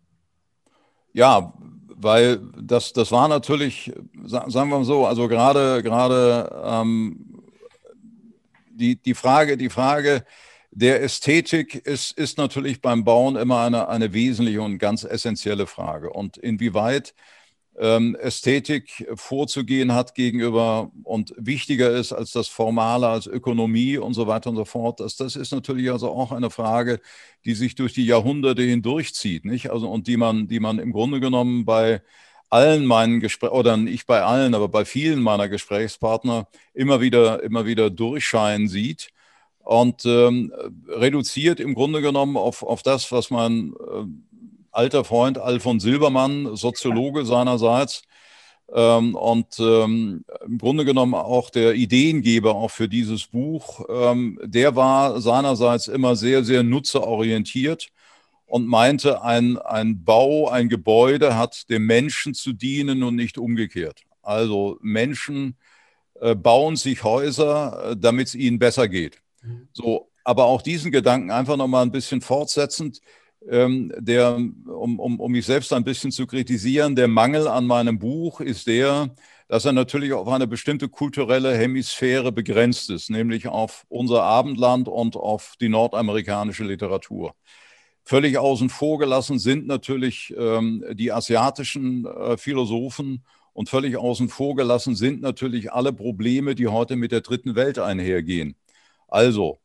Ja, 1.12 1.52
weil 1.96 2.40
das, 2.60 2.92
das 2.92 3.10
war 3.10 3.28
natürlich, 3.28 3.92
sagen 4.24 4.52
wir 4.52 4.64
mal 4.64 4.84
so, 4.84 5.06
also 5.06 5.28
gerade, 5.28 5.82
gerade 5.82 6.62
ähm, 6.64 7.42
die, 8.70 8.96
die 8.96 9.14
Frage, 9.14 9.56
die 9.56 9.68
Frage 9.68 10.24
der 10.70 11.02
Ästhetik 11.02 11.74
ist, 11.74 12.16
ist 12.16 12.38
natürlich 12.38 12.80
beim 12.80 13.04
Bauen 13.04 13.36
immer 13.36 13.62
eine, 13.62 13.88
eine 13.88 14.12
wesentliche 14.12 14.62
und 14.62 14.78
ganz 14.78 15.04
essentielle 15.04 15.66
Frage. 15.66 16.10
Und 16.10 16.36
inwieweit 16.36 17.12
ähm, 17.80 18.14
Ästhetik 18.14 19.08
vorzugehen 19.14 19.94
hat 19.94 20.14
gegenüber 20.14 20.90
und 21.02 21.32
wichtiger 21.38 21.90
ist 21.90 22.12
als 22.12 22.32
das 22.32 22.46
Formale, 22.46 23.08
als 23.08 23.26
Ökonomie 23.26 23.96
und 23.96 24.12
so 24.12 24.26
weiter 24.26 24.50
und 24.50 24.56
so 24.56 24.66
fort. 24.66 25.00
Das, 25.00 25.16
das 25.16 25.34
ist 25.34 25.50
natürlich 25.50 25.90
also 25.90 26.10
auch 26.10 26.30
eine 26.30 26.50
Frage, 26.50 27.00
die 27.46 27.54
sich 27.54 27.74
durch 27.76 27.94
die 27.94 28.04
Jahrhunderte 28.04 28.62
hindurchzieht, 28.62 29.46
nicht? 29.46 29.70
Also, 29.70 29.90
und 29.90 30.06
die 30.08 30.18
man, 30.18 30.46
die 30.46 30.60
man 30.60 30.78
im 30.78 30.92
Grunde 30.92 31.20
genommen 31.20 31.64
bei 31.64 32.02
allen 32.50 32.84
meinen 32.84 33.20
Gesprächen, 33.20 33.54
oder 33.54 33.76
nicht 33.78 34.06
bei 34.06 34.22
allen, 34.22 34.54
aber 34.54 34.68
bei 34.68 34.84
vielen 34.84 35.22
meiner 35.22 35.48
Gesprächspartner 35.48 36.48
immer 36.74 37.00
wieder, 37.00 37.42
immer 37.42 37.64
wieder 37.64 37.88
durchscheinen 37.88 38.68
sieht 38.68 39.08
und 39.60 40.04
ähm, 40.04 40.52
reduziert 40.88 41.60
im 41.60 41.74
Grunde 41.74 42.02
genommen 42.02 42.36
auf, 42.36 42.62
auf 42.62 42.82
das, 42.82 43.10
was 43.12 43.30
man 43.30 43.72
äh, 43.72 44.04
alter 44.70 45.04
Freund 45.04 45.38
Alfons 45.38 45.82
Silbermann, 45.82 46.56
Soziologe 46.56 47.24
seinerseits, 47.24 48.02
ähm, 48.72 49.14
und 49.16 49.58
ähm, 49.58 50.24
im 50.46 50.58
Grunde 50.58 50.84
genommen 50.84 51.14
auch 51.14 51.50
der 51.50 51.74
Ideengeber 51.74 52.54
auch 52.54 52.70
für 52.70 52.88
dieses 52.88 53.26
Buch, 53.26 53.84
ähm, 53.88 54.38
der 54.44 54.76
war 54.76 55.20
seinerseits 55.20 55.88
immer 55.88 56.14
sehr, 56.14 56.44
sehr 56.44 56.62
nutzerorientiert 56.62 57.88
und 58.46 58.66
meinte, 58.68 59.22
ein, 59.22 59.58
ein 59.58 60.04
Bau, 60.04 60.48
ein 60.48 60.68
Gebäude 60.68 61.36
hat 61.36 61.68
dem 61.68 61.86
Menschen 61.86 62.34
zu 62.34 62.52
dienen 62.52 63.02
und 63.02 63.16
nicht 63.16 63.38
umgekehrt. 63.38 64.02
Also 64.22 64.78
Menschen 64.82 65.56
äh, 66.20 66.36
bauen 66.36 66.76
sich 66.76 67.02
Häuser, 67.02 67.90
äh, 67.90 67.96
damit 67.96 68.28
es 68.28 68.34
ihnen 68.36 68.58
besser 68.58 68.88
geht. 68.88 69.20
Mhm. 69.42 69.68
So, 69.72 70.10
aber 70.22 70.44
auch 70.44 70.62
diesen 70.62 70.92
Gedanken 70.92 71.32
einfach 71.32 71.56
nochmal 71.56 71.82
ein 71.82 71.92
bisschen 71.92 72.20
fortsetzend 72.20 73.00
der, 73.42 74.36
um, 74.36 74.98
um, 74.98 75.18
um 75.18 75.32
mich 75.32 75.46
selbst 75.46 75.72
ein 75.72 75.84
bisschen 75.84 76.12
zu 76.12 76.26
kritisieren, 76.26 76.94
der 76.94 77.08
Mangel 77.08 77.48
an 77.48 77.66
meinem 77.66 77.98
Buch 77.98 78.40
ist 78.40 78.66
der, 78.66 79.14
dass 79.48 79.64
er 79.64 79.72
natürlich 79.72 80.12
auf 80.12 80.28
eine 80.28 80.46
bestimmte 80.46 80.88
kulturelle 80.88 81.56
Hemisphäre 81.56 82.32
begrenzt 82.32 82.90
ist, 82.90 83.10
nämlich 83.10 83.48
auf 83.48 83.84
unser 83.88 84.22
Abendland 84.22 84.88
und 84.88 85.16
auf 85.16 85.54
die 85.60 85.68
nordamerikanische 85.68 86.64
Literatur. 86.64 87.34
Völlig 88.04 88.38
außen 88.38 88.68
vor 88.68 88.98
gelassen 88.98 89.38
sind 89.38 89.66
natürlich 89.66 90.34
ähm, 90.36 90.84
die 90.92 91.12
asiatischen 91.12 92.06
äh, 92.06 92.36
Philosophen 92.36 93.24
und 93.52 93.68
völlig 93.68 93.96
außen 93.96 94.28
vor 94.28 94.54
gelassen 94.54 94.94
sind 94.94 95.20
natürlich 95.20 95.72
alle 95.72 95.92
Probleme, 95.92 96.54
die 96.54 96.68
heute 96.68 96.96
mit 96.96 97.12
der 97.12 97.20
dritten 97.20 97.54
Welt 97.56 97.78
einhergehen. 97.78 98.54
Also 99.08 99.58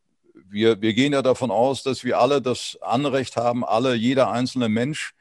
wir, 0.50 0.82
wir 0.82 0.94
gehen 0.94 1.14
ja 1.14 1.22
davon 1.22 1.52
aus, 1.52 1.84
dass 1.84 2.04
wir 2.04 2.20
alle 2.20 2.42
das 2.42 2.78
Anrecht 2.82 3.36
haben, 3.38 3.64
alle, 3.64 3.96
jeder 3.96 4.32
einzelne 4.32 4.70
Mensch, 4.70 5.14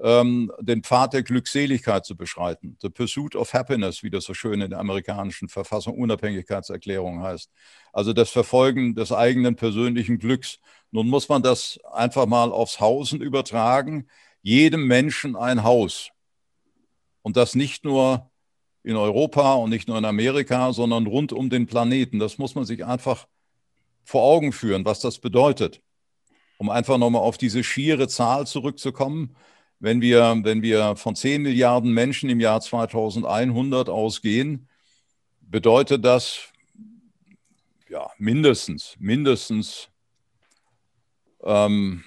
ähm, 0.00 0.52
den 0.60 0.82
Pfad 0.82 1.12
der 1.12 1.22
Glückseligkeit 1.22 2.04
zu 2.04 2.16
beschreiten. 2.16 2.76
The 2.80 2.88
Pursuit 2.88 3.34
of 3.34 3.52
Happiness, 3.52 4.02
wie 4.02 4.10
das 4.10 4.24
so 4.24 4.34
schön 4.34 4.60
in 4.60 4.70
der 4.70 4.78
amerikanischen 4.78 5.48
Verfassung 5.48 5.98
Unabhängigkeitserklärung 5.98 7.22
heißt. 7.22 7.50
Also 7.92 8.12
das 8.12 8.30
Verfolgen 8.30 8.94
des 8.94 9.12
eigenen 9.12 9.56
persönlichen 9.56 10.18
Glücks. 10.18 10.58
Nun 10.90 11.08
muss 11.08 11.28
man 11.28 11.42
das 11.42 11.78
einfach 11.92 12.26
mal 12.26 12.52
aufs 12.52 12.80
Hausen 12.80 13.20
übertragen. 13.20 14.08
Jedem 14.42 14.86
Menschen 14.86 15.36
ein 15.36 15.64
Haus. 15.64 16.10
Und 17.22 17.36
das 17.36 17.54
nicht 17.54 17.84
nur 17.84 18.30
in 18.84 18.96
Europa 18.96 19.54
und 19.54 19.70
nicht 19.70 19.88
nur 19.88 19.98
in 19.98 20.04
Amerika, 20.04 20.72
sondern 20.72 21.06
rund 21.06 21.32
um 21.32 21.50
den 21.50 21.66
Planeten. 21.66 22.18
Das 22.18 22.38
muss 22.38 22.54
man 22.54 22.64
sich 22.64 22.84
einfach 22.86 23.26
vor 24.08 24.22
Augen 24.22 24.52
führen, 24.52 24.86
was 24.86 25.00
das 25.00 25.18
bedeutet. 25.18 25.82
Um 26.56 26.70
einfach 26.70 26.96
nochmal 26.96 27.20
auf 27.20 27.36
diese 27.36 27.62
schiere 27.62 28.08
Zahl 28.08 28.46
zurückzukommen. 28.46 29.36
Wenn 29.80 30.00
wir, 30.00 30.40
wenn 30.44 30.62
wir 30.62 30.96
von 30.96 31.14
10 31.14 31.42
Milliarden 31.42 31.92
Menschen 31.92 32.30
im 32.30 32.40
Jahr 32.40 32.62
2100 32.62 33.90
ausgehen, 33.90 34.66
bedeutet 35.42 36.06
das 36.06 36.54
ja, 37.90 38.10
mindestens, 38.16 38.96
mindestens 38.98 39.90
ähm, 41.42 42.02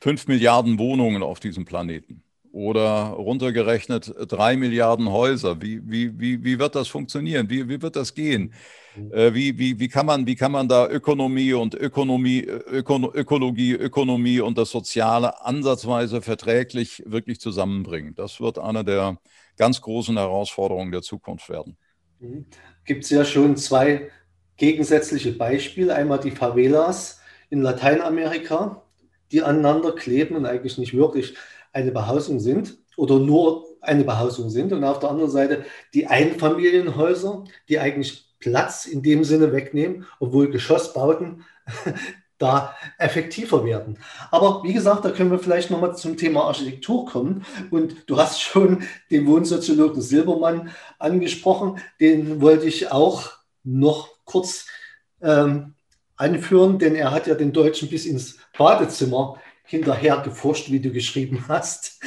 5 0.00 0.28
Milliarden 0.28 0.78
Wohnungen 0.78 1.24
auf 1.24 1.40
diesem 1.40 1.64
Planeten 1.64 2.22
oder 2.56 3.10
runtergerechnet 3.10 4.14
drei 4.28 4.56
Milliarden 4.56 5.12
Häuser. 5.12 5.60
Wie, 5.60 5.82
wie, 5.84 6.18
wie, 6.18 6.42
wie 6.42 6.58
wird 6.58 6.74
das 6.74 6.88
funktionieren? 6.88 7.50
Wie, 7.50 7.68
wie 7.68 7.82
wird 7.82 7.96
das 7.96 8.14
gehen? 8.14 8.54
Mhm. 8.96 9.12
Äh, 9.12 9.34
wie, 9.34 9.58
wie, 9.58 9.78
wie, 9.78 9.88
kann 9.88 10.06
man, 10.06 10.26
wie 10.26 10.36
kann 10.36 10.52
man 10.52 10.66
da 10.66 10.88
Ökonomie 10.88 11.52
und 11.52 11.74
Ökonomie, 11.74 12.40
Öko, 12.40 13.12
Ökologie, 13.12 13.72
Ökonomie 13.72 14.40
und 14.40 14.56
das 14.56 14.70
Soziale 14.70 15.44
ansatzweise 15.44 16.22
verträglich 16.22 17.02
wirklich 17.04 17.40
zusammenbringen? 17.40 18.14
Das 18.14 18.40
wird 18.40 18.58
eine 18.58 18.84
der 18.84 19.18
ganz 19.58 19.82
großen 19.82 20.16
Herausforderungen 20.16 20.92
der 20.92 21.02
Zukunft 21.02 21.50
werden. 21.50 21.76
Mhm. 22.20 22.46
Gibt 22.86 23.04
es 23.04 23.10
ja 23.10 23.26
schon 23.26 23.58
zwei 23.58 24.10
gegensätzliche 24.56 25.32
Beispiele. 25.32 25.94
Einmal 25.94 26.20
die 26.20 26.30
Favelas 26.30 27.20
in 27.50 27.60
Lateinamerika, 27.60 28.82
die 29.30 29.42
aneinander 29.42 29.92
kleben 29.92 30.36
und 30.36 30.46
eigentlich 30.46 30.78
nicht 30.78 30.94
wirklich 30.94 31.34
eine 31.76 31.92
Behausung 31.92 32.40
sind 32.40 32.78
oder 32.96 33.18
nur 33.18 33.66
eine 33.82 34.02
Behausung 34.02 34.48
sind 34.50 34.72
und 34.72 34.82
auf 34.82 34.98
der 34.98 35.10
anderen 35.10 35.30
Seite 35.30 35.64
die 35.92 36.06
Einfamilienhäuser, 36.06 37.44
die 37.68 37.78
eigentlich 37.78 38.34
Platz 38.40 38.86
in 38.86 39.02
dem 39.02 39.24
Sinne 39.24 39.52
wegnehmen, 39.52 40.06
obwohl 40.18 40.50
Geschossbauten 40.50 41.44
da 42.38 42.74
effektiver 42.98 43.64
werden. 43.64 43.98
Aber 44.30 44.62
wie 44.64 44.72
gesagt, 44.72 45.04
da 45.04 45.10
können 45.10 45.30
wir 45.30 45.38
vielleicht 45.38 45.70
nochmal 45.70 45.96
zum 45.96 46.16
Thema 46.16 46.44
Architektur 46.44 47.06
kommen. 47.06 47.44
Und 47.70 48.08
du 48.08 48.18
hast 48.18 48.42
schon 48.42 48.82
den 49.10 49.26
Wohnsoziologen 49.26 50.02
Silbermann 50.02 50.70
angesprochen. 50.98 51.78
Den 52.00 52.42
wollte 52.42 52.66
ich 52.66 52.90
auch 52.90 53.32
noch 53.64 54.08
kurz 54.24 54.66
ähm, 55.22 55.74
anführen, 56.16 56.78
denn 56.78 56.94
er 56.94 57.10
hat 57.10 57.26
ja 57.26 57.34
den 57.34 57.52
Deutschen 57.52 57.88
bis 57.88 58.06
ins 58.06 58.38
Badezimmer 58.56 59.40
hinterher 59.66 60.18
geforscht, 60.18 60.70
wie 60.70 60.80
du 60.80 60.90
geschrieben 60.90 61.44
hast. 61.48 62.00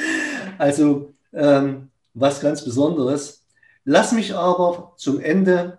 Also 0.58 1.14
ähm, 1.32 1.90
was 2.14 2.40
ganz 2.40 2.64
Besonderes. 2.64 3.46
Lass 3.84 4.12
mich 4.12 4.34
aber 4.34 4.94
zum 4.96 5.20
Ende 5.20 5.78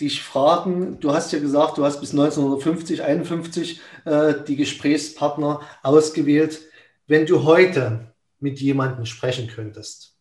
dich 0.00 0.22
fragen, 0.22 0.98
du 1.00 1.12
hast 1.12 1.32
ja 1.32 1.38
gesagt, 1.38 1.78
du 1.78 1.84
hast 1.84 2.00
bis 2.00 2.10
1950, 2.10 3.02
51 3.02 3.80
äh, 4.04 4.34
die 4.46 4.56
Gesprächspartner 4.56 5.60
ausgewählt. 5.82 6.62
Wenn 7.06 7.26
du 7.26 7.44
heute 7.44 8.12
mit 8.40 8.60
jemandem 8.60 9.06
sprechen 9.06 9.46
könntest, 9.46 10.16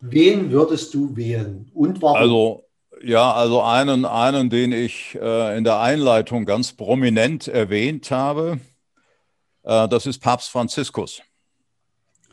wen 0.00 0.50
würdest 0.50 0.92
du 0.94 1.16
wählen 1.16 1.70
und 1.72 2.02
warum? 2.02 2.16
Also 2.16 2.64
ja, 3.02 3.32
also 3.32 3.60
einen, 3.60 4.04
einen, 4.04 4.50
den 4.50 4.72
ich 4.72 5.16
äh, 5.20 5.56
in 5.56 5.64
der 5.64 5.80
Einleitung 5.80 6.44
ganz 6.44 6.72
prominent 6.72 7.48
erwähnt 7.48 8.10
habe, 8.10 8.58
das 9.64 10.06
ist 10.06 10.18
Papst 10.18 10.50
Franziskus. 10.50 11.22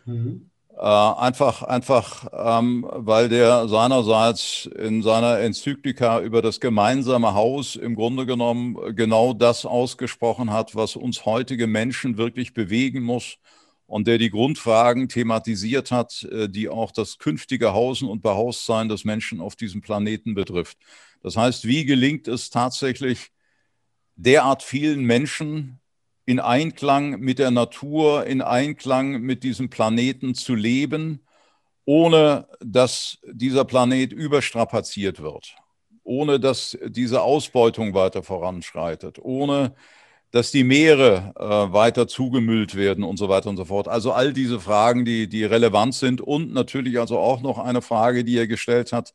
Mhm. 0.05 0.51
Äh, 0.77 0.85
einfach, 0.85 1.63
einfach 1.63 2.27
ähm, 2.33 2.87
weil 2.89 3.29
der 3.29 3.67
seinerseits 3.67 4.65
in 4.65 5.03
seiner 5.03 5.39
Enzyklika 5.39 6.21
über 6.21 6.41
das 6.41 6.59
gemeinsame 6.59 7.33
Haus 7.33 7.75
im 7.75 7.93
Grunde 7.93 8.25
genommen 8.25 8.95
genau 8.95 9.33
das 9.33 9.65
ausgesprochen 9.65 10.51
hat, 10.51 10.75
was 10.75 10.95
uns 10.95 11.25
heutige 11.25 11.67
Menschen 11.67 12.17
wirklich 12.17 12.53
bewegen 12.53 13.03
muss 13.03 13.37
und 13.85 14.07
der 14.07 14.17
die 14.17 14.29
Grundfragen 14.29 15.09
thematisiert 15.09 15.91
hat, 15.91 16.23
äh, 16.31 16.47
die 16.47 16.69
auch 16.69 16.91
das 16.91 17.17
künftige 17.17 17.73
Hausen 17.73 18.07
und 18.07 18.23
Behaussein 18.23 18.87
des 18.87 19.03
Menschen 19.03 19.41
auf 19.41 19.57
diesem 19.57 19.81
Planeten 19.81 20.35
betrifft. 20.35 20.77
Das 21.21 21.35
heißt, 21.35 21.67
wie 21.67 21.83
gelingt 21.85 22.29
es 22.29 22.49
tatsächlich 22.49 23.31
derart 24.15 24.63
vielen 24.63 25.03
Menschen 25.03 25.80
in 26.25 26.39
Einklang 26.39 27.19
mit 27.19 27.39
der 27.39 27.51
Natur, 27.51 28.25
in 28.25 28.41
Einklang 28.41 29.21
mit 29.21 29.43
diesem 29.43 29.69
Planeten 29.69 30.35
zu 30.35 30.55
leben, 30.55 31.21
ohne 31.85 32.47
dass 32.59 33.17
dieser 33.25 33.65
Planet 33.65 34.13
überstrapaziert 34.13 35.21
wird, 35.21 35.55
ohne 36.03 36.39
dass 36.39 36.77
diese 36.85 37.21
Ausbeutung 37.21 37.93
weiter 37.93 38.23
voranschreitet, 38.23 39.19
ohne 39.19 39.73
dass 40.31 40.51
die 40.51 40.63
Meere 40.63 41.33
äh, 41.37 41.73
weiter 41.73 42.07
zugemüllt 42.07 42.75
werden 42.75 43.03
und 43.03 43.17
so 43.17 43.27
weiter 43.27 43.49
und 43.49 43.57
so 43.57 43.65
fort. 43.65 43.87
Also 43.87 44.13
all 44.13 44.31
diese 44.31 44.59
Fragen, 44.59 45.03
die, 45.03 45.27
die 45.27 45.43
relevant 45.43 45.93
sind 45.93 46.21
und 46.21 46.53
natürlich 46.53 46.99
also 46.99 47.19
auch 47.19 47.41
noch 47.41 47.57
eine 47.57 47.81
Frage, 47.81 48.23
die 48.23 48.37
er 48.37 48.47
gestellt 48.47 48.93
hat, 48.93 49.13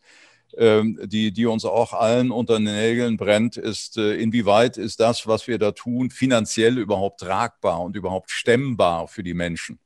die, 0.58 1.32
die 1.32 1.46
uns 1.46 1.64
auch 1.64 1.92
allen 1.92 2.30
unter 2.30 2.54
den 2.54 2.64
Nägeln 2.64 3.16
brennt, 3.16 3.56
ist, 3.56 3.98
äh, 3.98 4.14
inwieweit 4.14 4.78
ist 4.78 5.00
das, 5.00 5.26
was 5.26 5.46
wir 5.46 5.58
da 5.58 5.72
tun, 5.72 6.10
finanziell 6.10 6.78
überhaupt 6.78 7.20
tragbar 7.20 7.82
und 7.82 7.94
überhaupt 7.94 8.30
stemmbar 8.30 9.06
für 9.08 9.22
die 9.22 9.34
Menschen? 9.34 9.78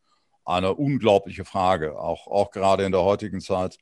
Eine 0.44 0.74
unglaubliche 0.74 1.44
Frage, 1.44 1.98
auch, 1.98 2.26
auch 2.26 2.50
gerade 2.50 2.84
in 2.84 2.92
der 2.92 3.02
heutigen 3.02 3.40
Zeit 3.40 3.78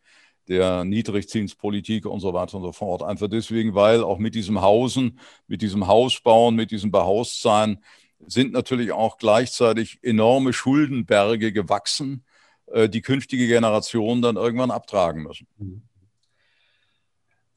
der 0.49 0.85
Niedrigzinspolitik 0.85 2.07
und 2.07 2.21
so 2.21 2.33
weiter 2.33 2.57
und 2.57 2.63
so 2.63 2.73
fort. 2.73 3.03
Einfach 3.03 3.29
deswegen, 3.29 3.75
weil 3.75 4.03
auch 4.03 4.19
mit 4.19 4.35
diesem 4.35 4.63
Hausen, 4.63 5.19
mit 5.47 5.63
diesem 5.63 5.87
Hausbauen, 5.87 6.55
mit 6.55 6.71
diesem 6.71 6.91
Behaustsein 6.91 7.83
sind 8.27 8.53
natürlich 8.53 8.93
auch 8.93 9.19
gleichzeitig 9.19 9.99
enorme 10.03 10.53
Schuldenberge 10.53 11.53
gewachsen, 11.53 12.25
äh, 12.67 12.89
die 12.89 13.03
künftige 13.03 13.47
Generationen 13.47 14.23
dann 14.23 14.37
irgendwann 14.37 14.71
abtragen 14.71 15.23
müssen. 15.23 15.47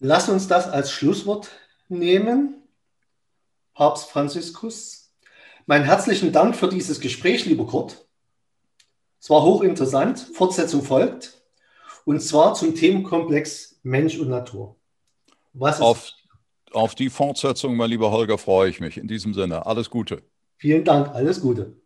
Lass 0.04 0.30
uns 0.30 0.48
das 0.48 0.68
als 0.68 0.92
Schlusswort 0.92 1.52
nehmen. 1.88 2.56
Papst 3.76 4.10
Franziskus. 4.10 5.14
Meinen 5.68 5.86
herzlichen 5.86 6.32
Dank 6.32 6.56
für 6.56 6.68
dieses 6.68 7.00
Gespräch, 7.00 7.46
lieber 7.46 7.68
Kurt. 7.68 8.08
Es 9.20 9.30
war 9.30 9.44
hochinteressant. 9.44 10.20
Fortsetzung 10.34 10.82
folgt. 10.82 11.44
Und 12.04 12.20
zwar 12.20 12.56
zum 12.56 12.74
Themenkomplex 12.74 13.80
Mensch 13.84 14.18
und 14.18 14.30
Natur. 14.30 14.76
Was 15.54 15.80
auf, 15.80 16.12
auf 16.72 16.96
die 16.96 17.12
Fortsetzung, 17.12 17.76
mein 17.76 17.92
lieber 17.92 18.10
Holger, 18.10 18.40
freue 18.40 18.72
ich 18.72 18.80
mich. 18.80 18.98
In 18.98 19.08
diesem 19.08 19.36
Sinne, 19.36 19.68
alles 19.68 19.92
Gute. 19.92 20.24
Vielen 20.58 20.84
Dank, 20.84 21.10
alles 21.10 21.42
Gute. 21.42 21.80